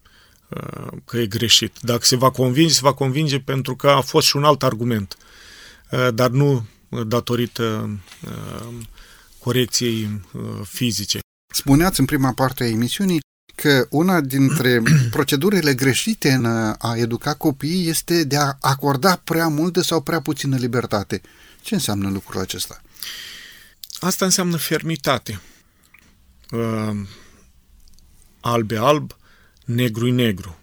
[1.04, 1.76] că e greșit.
[1.80, 5.16] Dacă se va convinge, se va convinge pentru că a fost și un alt argument,
[5.90, 6.66] uh, dar nu
[7.06, 7.90] datorită
[8.24, 8.74] uh,
[9.38, 10.20] corecției
[10.64, 11.18] fizice.
[11.54, 13.20] Spuneați în prima parte a emisiunii
[13.54, 16.44] că una dintre procedurile greșite în
[16.78, 21.20] a educa copiii este de a acorda prea multă sau prea puțină libertate.
[21.62, 22.80] Ce înseamnă lucrul acesta?
[24.00, 25.40] Asta înseamnă fermitate
[26.50, 26.96] uh,
[29.66, 30.58] alb e alb, negru e negru.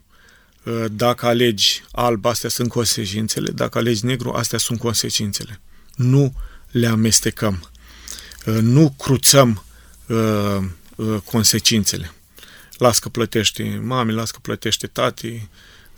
[0.64, 5.62] Uh, dacă alegi alb, astea sunt consecințele, dacă alegi negru, astea sunt consecințele.
[5.96, 6.34] Nu
[6.72, 7.70] le amestecăm.
[8.46, 9.64] Uh, nu cruțăm
[10.08, 10.58] uh,
[10.96, 12.12] uh, consecințele.
[12.78, 15.50] Las că plătește mami, las că plătește tati.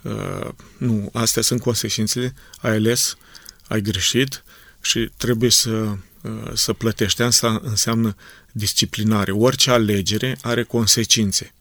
[0.01, 2.33] Uh, nu, astea sunt consecințele.
[2.61, 3.17] Ai ales,
[3.67, 4.43] ai greșit
[4.81, 5.69] și trebuie să,
[6.21, 7.21] uh, să plătești.
[7.21, 8.15] Asta înseamnă
[8.51, 9.31] disciplinare.
[9.31, 11.53] Orice alegere are consecințe.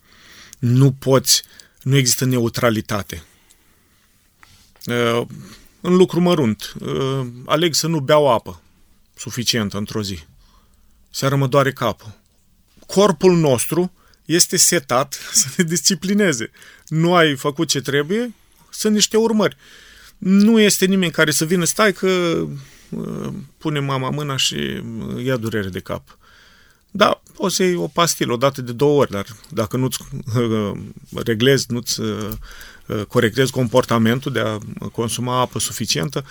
[0.65, 1.43] Nu poți,
[1.83, 3.23] nu există neutralitate.
[4.87, 5.27] Uh,
[5.81, 8.62] în lucru mărunt, uh, aleg să nu beau apă
[9.15, 10.25] suficientă într-o zi.
[11.11, 12.19] Seara mă doare capul.
[12.87, 13.93] Corpul nostru
[14.25, 16.51] este setat să ne disciplineze.
[16.89, 18.35] Nu ai făcut ce trebuie,
[18.71, 19.57] sunt niște urmări.
[20.19, 22.09] Nu este nimeni care să vină, stai că
[22.89, 24.83] uh, pune mama mâna și
[25.23, 26.19] ia durere de cap.
[26.97, 29.99] Da, poți să iei o pastilă o dată de două ori, dar dacă nu-ți
[30.36, 30.72] uh,
[31.24, 32.30] reglezi, nu-ți uh,
[33.09, 34.59] corectezi comportamentul de a
[34.92, 36.24] consuma apă suficientă,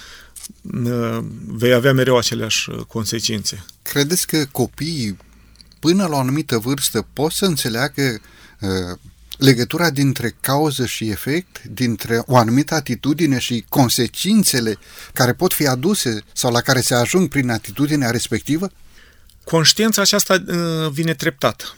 [0.61, 3.66] uh, vei avea mereu aceleași consecințe.
[3.82, 5.18] Credeți că copiii
[5.80, 8.22] până la o anumită vârstă pot să înțeleagă
[9.38, 14.78] legătura dintre cauză și efect, dintre o anumită atitudine și consecințele
[15.14, 18.70] care pot fi aduse sau la care se ajung prin atitudinea respectivă?
[19.44, 21.76] Conștiința aceasta uh, vine treptat.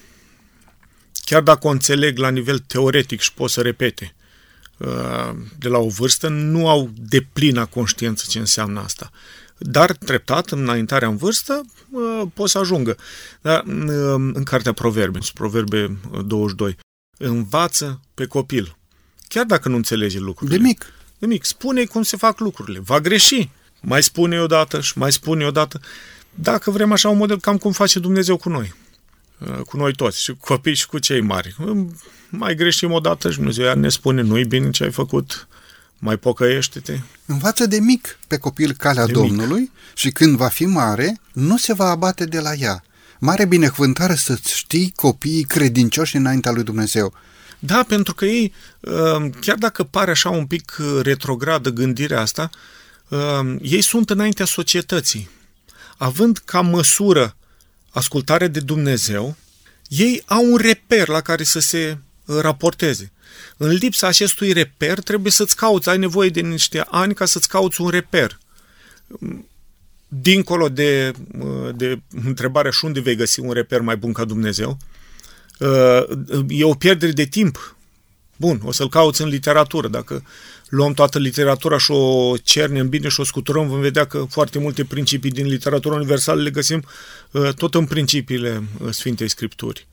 [1.14, 4.16] Chiar dacă o înțeleg la nivel teoretic și pot să repete
[4.78, 9.12] uh, de la o vârstă, nu au deplina conștiință ce înseamnă asta.
[9.58, 12.98] Dar treptat, înaintarea în vârstă, uh, pot să ajungă.
[13.42, 13.64] Dar,
[14.34, 16.78] în cartea Proverbe, Proverbe 22,
[17.18, 18.78] învață pe copil.
[19.28, 20.58] Chiar dacă nu înțelege lucrurile.
[20.58, 20.94] De mic.
[21.18, 21.44] De mic.
[21.44, 22.80] Spune cum se fac lucrurile.
[22.80, 23.50] Va greși.
[23.82, 25.80] Mai spune odată și mai spune odată
[26.36, 28.74] dacă vrem așa un model, cam cum face Dumnezeu cu noi.
[29.38, 31.56] Uh, cu noi toți, și cu copii și cu cei mari.
[32.30, 35.48] Mai greșim o dată și Dumnezeu ne spune, nu-i bine ce ai făcut,
[36.00, 37.00] mai pocăiește-te.
[37.26, 39.72] Învață de mic pe copil calea de Domnului mic.
[39.94, 42.84] și când va fi mare, nu se va abate de la ea.
[43.20, 47.14] Mare binecuvântare să-ți știi copiii credincioși înaintea lui Dumnezeu.
[47.60, 52.50] Da, pentru că ei, uh, chiar dacă pare așa un pic retrogradă gândirea asta,
[53.08, 55.30] uh, ei sunt înaintea societății
[55.98, 57.36] având ca măsură
[57.90, 59.36] ascultarea de Dumnezeu,
[59.88, 63.12] ei au un reper la care să se uh, raporteze.
[63.58, 67.82] În lipsa acestui reper trebuie să-ți cauți, ai nevoie de niște ani ca să-ți cauți
[67.82, 68.40] un reper.
[70.08, 74.78] Dincolo de, uh, de întrebarea și unde vei găsi un reper mai bun ca Dumnezeu,
[75.60, 76.04] uh,
[76.48, 77.76] e o pierdere de timp
[78.38, 79.88] Bun, o să-l cauți în literatură.
[79.88, 80.24] Dacă
[80.70, 84.86] luăm toată literatura și o cernem bine și o scuturăm, vom vedea că foarte multe
[84.86, 86.84] principii din literatura universală le găsim
[87.32, 89.88] uh, tot în principiile uh, Sfintei Scripturi.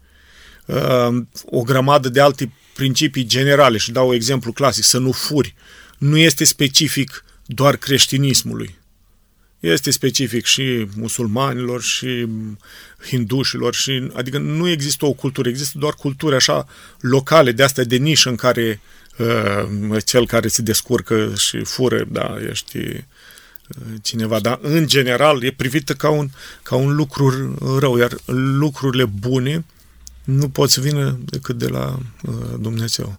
[0.67, 5.55] Uh, o grămadă de alte principii generale, și dau exemplu clasic, să nu furi,
[5.99, 8.81] nu este specific doar creștinismului.
[9.61, 12.27] Este specific și musulmanilor, și
[13.07, 16.67] hindușilor, și, adică nu există o cultură, există doar culturi așa
[17.01, 19.02] locale, de astea de nișă în care uh,
[20.05, 22.99] cel care se descurcă și fură, da, ești uh,
[24.03, 26.29] cineva, dar în general e privită ca un,
[26.63, 29.65] ca un lucru rău, iar lucrurile bune
[30.25, 33.19] nu pot să vină decât de la uh, Dumnezeu.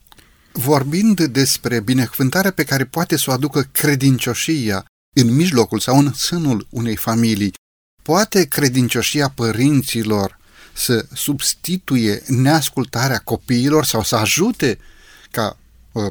[0.52, 4.86] Vorbind despre binecuvântarea pe care poate să o aducă credincioșia
[5.16, 7.54] în mijlocul sau în sânul unei familii,
[8.02, 10.39] poate credincioșia părinților
[10.74, 14.78] să substituie neascultarea copiilor sau să ajute
[15.32, 15.62] ca uh,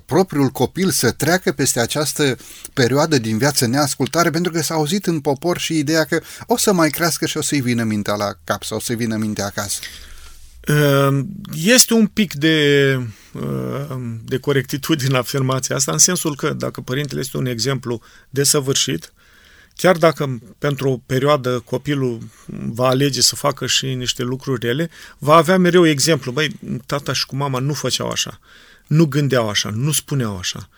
[0.06, 2.36] propriul copil să treacă peste această
[2.72, 6.72] perioadă din viață neascultare, pentru că s-a auzit în popor și ideea că o să
[6.72, 9.80] mai crească și o să-i vină mintea la cap sau o să-i vină mintea acasă.
[10.60, 12.88] Ehm, este un pic de,
[13.34, 19.12] ehm, de corectitudine în afirmația asta, în sensul că dacă părintele este un exemplu desăvârșit,
[19.74, 25.34] chiar dacă pentru o perioadă copilul va alege să facă și niște lucruri rele, va
[25.34, 26.32] avea mereu exemplu.
[26.32, 28.40] Băi, tata și cu mama nu făceau așa,
[28.92, 30.68] nu gândeau așa, nu spuneau așa.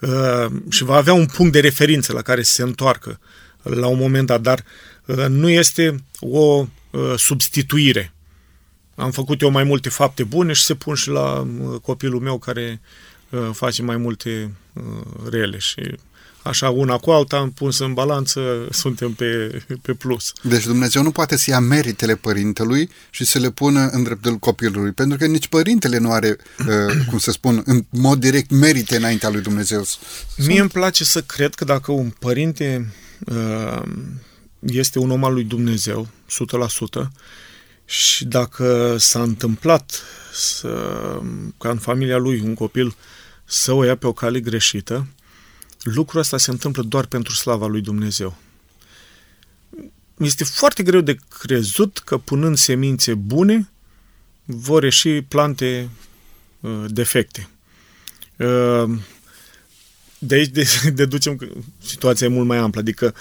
[0.00, 3.20] Ehm, și va avea un punct de referință la care să se întoarcă
[3.62, 4.64] la un moment dat, dar
[5.28, 6.66] nu este o
[7.16, 8.12] substituire
[8.98, 12.38] am făcut eu mai multe fapte bune și se pun și la uh, copilul meu
[12.38, 12.80] care
[13.30, 14.82] uh, face mai multe uh,
[15.30, 15.94] rele și
[16.42, 20.32] așa una cu alta, am pus în balanță, suntem pe, pe plus.
[20.42, 24.92] Deci Dumnezeu nu poate să ia meritele părintelui și să le pună în dreptul copilului,
[24.92, 26.36] pentru că nici părintele nu are,
[27.08, 29.84] cum să spun, în mod direct merite înaintea lui Dumnezeu.
[30.36, 32.92] Mie îmi place să cred că dacă un părinte
[34.60, 36.08] este un om al lui Dumnezeu,
[37.02, 37.08] 100%,
[37.84, 40.68] și dacă s-a întâmplat să,
[41.58, 42.96] ca în familia lui un copil
[43.44, 45.06] să o ia pe o cale greșită,
[45.94, 48.36] lucrul ăsta se întâmplă doar pentru slava lui Dumnezeu.
[50.18, 53.70] Este foarte greu de crezut că punând semințe bune
[54.44, 55.88] vor ieși plante
[56.60, 57.48] uh, defecte.
[58.36, 58.98] Uh,
[60.18, 61.46] de aici de, deducem că
[61.82, 63.14] situația e mult mai amplă, adică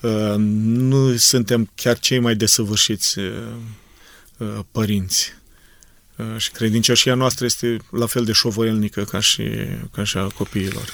[0.00, 3.54] uh, nu suntem chiar cei mai desăvârșiți uh,
[4.36, 5.32] Uh, părinți.
[6.16, 9.42] Uh, și credincioșia noastră este la fel de șovoielnică ca și,
[9.92, 10.88] ca și a copiilor.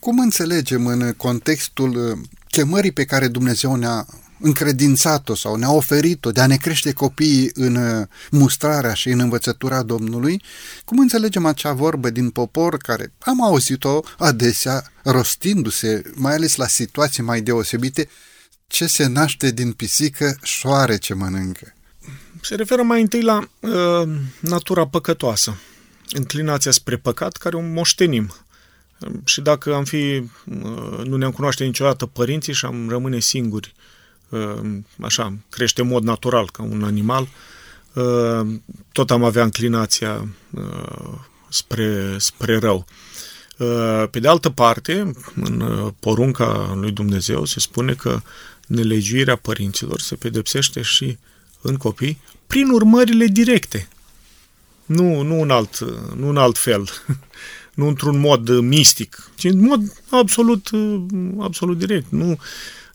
[0.00, 4.06] Cum înțelegem în contextul uh, chemării pe care Dumnezeu ne-a
[4.40, 10.42] încredințat-o sau ne-a oferit-o de a ne crește copiii în mustrarea și în învățătura Domnului,
[10.84, 17.22] cum înțelegem acea vorbă din popor care am auzit-o adesea rostindu-se, mai ales la situații
[17.22, 18.08] mai deosebite,
[18.66, 21.74] ce se naște din pisică, șoare ce mănâncă
[22.42, 24.08] se referă mai întâi la uh,
[24.40, 25.58] natura păcătoasă,
[26.12, 28.34] înclinația spre păcat care o moștenim.
[29.24, 33.74] Și dacă am fi, uh, nu ne-am cunoaște niciodată părinții și am rămâne singuri,
[34.28, 37.28] uh, așa, crește în mod natural ca un animal,
[37.92, 38.46] uh,
[38.92, 42.86] tot am avea înclinația uh, spre, spre rău.
[43.56, 48.20] Uh, pe de altă parte, în uh, porunca lui Dumnezeu se spune că
[48.66, 51.18] nelegiuirea părinților se pedepsește și
[51.60, 53.88] în copii prin urmările directe.
[54.86, 55.78] Nu, nu, în, alt,
[56.16, 56.88] nu în alt fel,
[57.80, 60.70] nu într-un mod mistic, ci în mod absolut,
[61.38, 62.06] absolut direct.
[62.08, 62.38] Nu,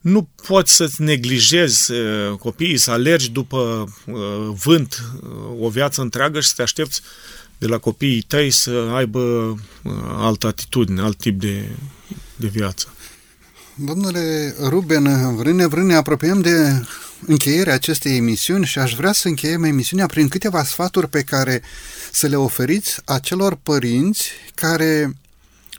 [0.02, 4.16] nu poți să-ți neglijezi uh, copiii, să alergi după uh,
[4.64, 5.30] vânt uh,
[5.60, 7.02] o viață întreagă și să te aștepți
[7.58, 9.56] de la copiii tăi să aibă
[10.18, 11.70] altă atitudine, alt tip de,
[12.36, 12.88] de viață.
[13.76, 16.86] Domnule Ruben, vrând nevrând ne apropiem de
[17.28, 21.62] încheierea acestei emisiuni și aș vrea să încheiem emisiunea prin câteva sfaturi pe care
[22.16, 25.16] să le oferiți acelor părinți care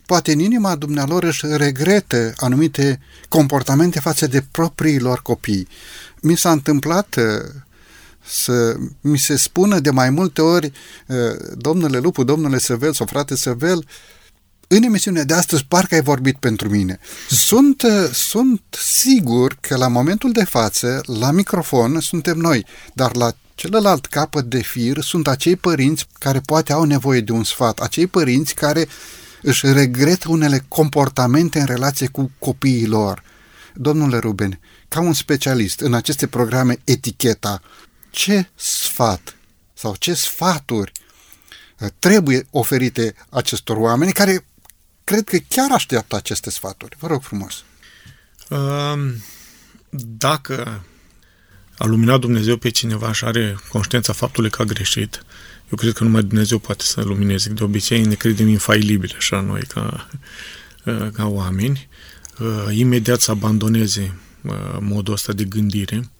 [0.07, 5.69] poate în inima dumnealor își regretă anumite comportamente față de propriilor copii.
[6.21, 7.25] Mi s-a întâmplat uh,
[8.27, 10.73] să mi se spună de mai multe ori,
[11.07, 11.17] uh,
[11.55, 13.87] domnule Lupu, domnule Săvel sau frate Săvel,
[14.69, 16.99] în emisiunea de astăzi parcă ai vorbit pentru mine.
[17.29, 23.33] Sunt, uh, sunt sigur că la momentul de față, la microfon, suntem noi, dar la
[23.57, 28.07] celălalt capăt de fir sunt acei părinți care poate au nevoie de un sfat, acei
[28.07, 28.89] părinți care
[29.43, 33.23] își regretă unele comportamente în relație cu copiii lor.
[33.75, 37.63] Domnule Ruben, ca un specialist în aceste programe eticheta,
[38.11, 39.37] ce sfat
[39.75, 40.93] sau ce sfaturi
[41.99, 44.47] trebuie oferite acestor oameni care
[45.05, 46.97] cred că chiar așteaptă aceste sfaturi.
[46.99, 47.65] Vă rog frumos.
[48.49, 49.23] Um,
[49.91, 50.85] dacă
[51.79, 55.25] a luminat Dumnezeu pe cineva și are conștiința faptului că a greșit,
[55.71, 57.49] eu cred că numai Dumnezeu poate să lumineze.
[57.49, 60.09] De obicei ne credem infailibile, așa noi, ca,
[61.13, 61.89] ca oameni.
[62.39, 66.11] Uh, imediat să abandoneze uh, modul ăsta de gândire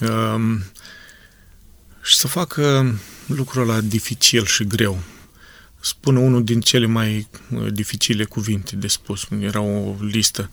[0.00, 0.64] um,
[2.02, 2.94] și să facă
[3.26, 5.02] lucrul ăla dificil și greu.
[5.80, 9.26] Spun unul din cele mai uh, dificile cuvinte de spus.
[9.40, 10.50] Era o listă.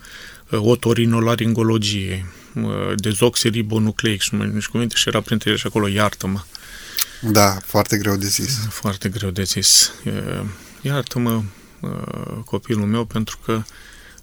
[0.50, 2.26] Otorinolaringologie,
[2.96, 6.42] dezoxiribonucleic și mai cuvinte și era printre ele și acolo iartă-mă.
[7.22, 8.68] Da, foarte greu de zis.
[8.70, 9.92] Foarte greu de zis.
[10.82, 11.44] Iartă-mă
[12.46, 13.64] copilul meu pentru că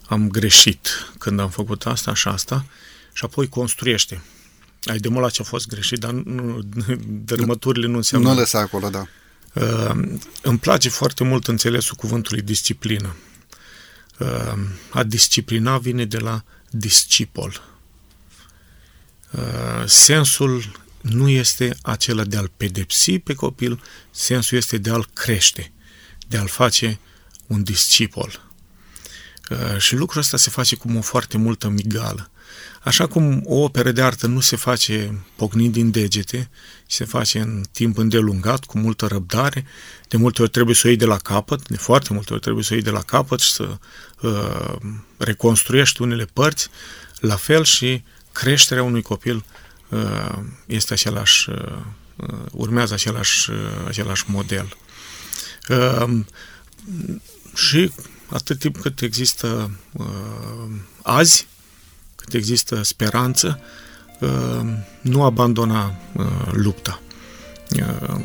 [0.07, 2.65] am greșit când am făcut asta și asta
[3.13, 4.21] și apoi construiește.
[4.83, 6.59] Ai demolat ce a fost greșit, dar nu,
[7.07, 8.29] dărâmăturile nu înseamnă...
[8.29, 9.07] Nu lăsa acolo, da.
[9.53, 13.15] Uh, îmi place foarte mult înțelesul cuvântului disciplină.
[14.17, 14.53] Uh,
[14.89, 17.61] a disciplina vine de la discipol.
[19.31, 20.71] Uh, sensul
[21.01, 25.71] nu este acela de a-l pedepsi pe copil, sensul este de a-l crește,
[26.27, 26.99] de a-l face
[27.47, 28.47] un discipol.
[29.49, 32.31] Uh, și lucrul ăsta se face cu o foarte multă migală.
[32.83, 36.49] Așa cum o operă de artă nu se face pocnind din degete,
[36.87, 39.65] se face în timp îndelungat, cu multă răbdare,
[40.07, 42.63] de multe ori trebuie să o iei de la capăt, de foarte multe ori trebuie
[42.63, 43.77] să o iei de la capăt și să
[44.21, 44.75] uh,
[45.17, 46.69] reconstruiești unele părți,
[47.19, 49.45] la fel și creșterea unui copil
[49.89, 53.57] uh, este același, uh, urmează același, uh,
[53.87, 54.77] același model.
[55.69, 56.19] Uh,
[57.55, 57.91] și
[58.29, 60.05] atât timp cât există uh,
[61.01, 61.47] azi,
[62.15, 63.59] cât există speranță,
[64.19, 64.61] uh,
[65.01, 67.01] nu abandona uh, lupta.
[67.75, 68.19] Uh,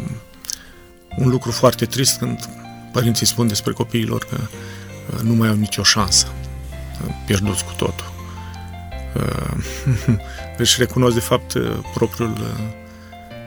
[1.17, 2.49] un lucru foarte trist când
[2.93, 6.27] părinții spun despre copiilor că uh, nu mai au nicio șansă,
[7.07, 8.14] uh, pierduți cu totul.
[9.17, 10.17] Uh,
[10.59, 12.61] își recunosc de fapt uh, propriul, uh,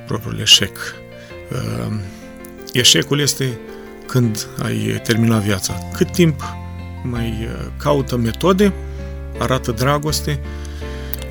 [0.05, 0.78] propriul eșec.
[1.51, 1.93] Uh,
[2.74, 3.59] eșecul este
[4.05, 5.74] când ai terminat viața.
[5.95, 6.41] Cât timp
[7.03, 8.74] mai uh, caută metode,
[9.38, 10.39] arată dragoste,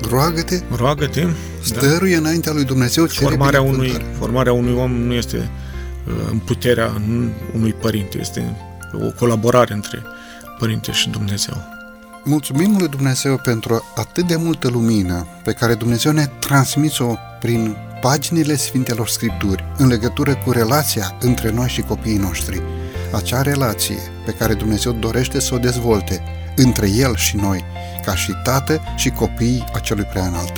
[0.09, 1.21] Roagă-te, roagă-te.
[1.21, 1.29] Da.
[1.61, 2.19] stăruie da.
[2.19, 5.49] înaintea lui Dumnezeu, formarea unui, formarea unui om nu este
[6.07, 7.01] uh, în puterea
[7.55, 8.57] unui părinte, este
[8.93, 10.01] o colaborare între
[10.59, 11.76] părinte și Dumnezeu.
[12.29, 18.55] Mulțumim lui Dumnezeu pentru atât de multă lumină pe care Dumnezeu ne transmis-o prin paginile
[18.55, 22.61] Sfintelor Scripturi în legătură cu relația între noi și copiii noștri.
[23.11, 26.21] Acea relație pe care Dumnezeu dorește să o dezvolte
[26.55, 27.63] între El și noi,
[28.05, 30.53] ca și tată și copiii acelui preanalt.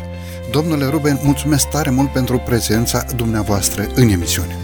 [0.51, 4.57] Domnule Ruben, mulțumesc tare mult pentru prezența dumneavoastră în emisiune.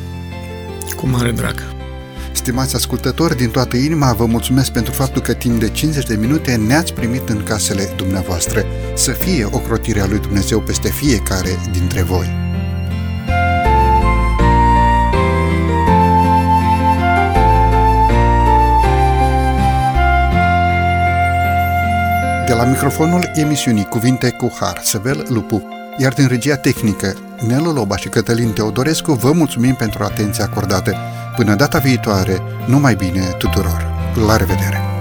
[0.95, 1.74] Cu mare drag!
[2.35, 6.55] Stimați ascultători, din toată inima vă mulțumesc pentru faptul că timp de 50 de minute
[6.55, 8.65] ne-ați primit în casele dumneavoastră.
[8.95, 12.43] Să fie o crotire a lui Dumnezeu peste fiecare dintre voi.
[22.47, 25.67] De la microfonul emisiunii Cuvinte cu Har, Săvel Lupu,
[25.97, 27.15] iar din regia tehnică,
[27.47, 30.95] Nelu Loba și Cătălin Teodorescu, vă mulțumim pentru atenția acordată.
[31.35, 33.93] Până data viitoare, numai bine tuturor!
[34.27, 34.94] La revedere!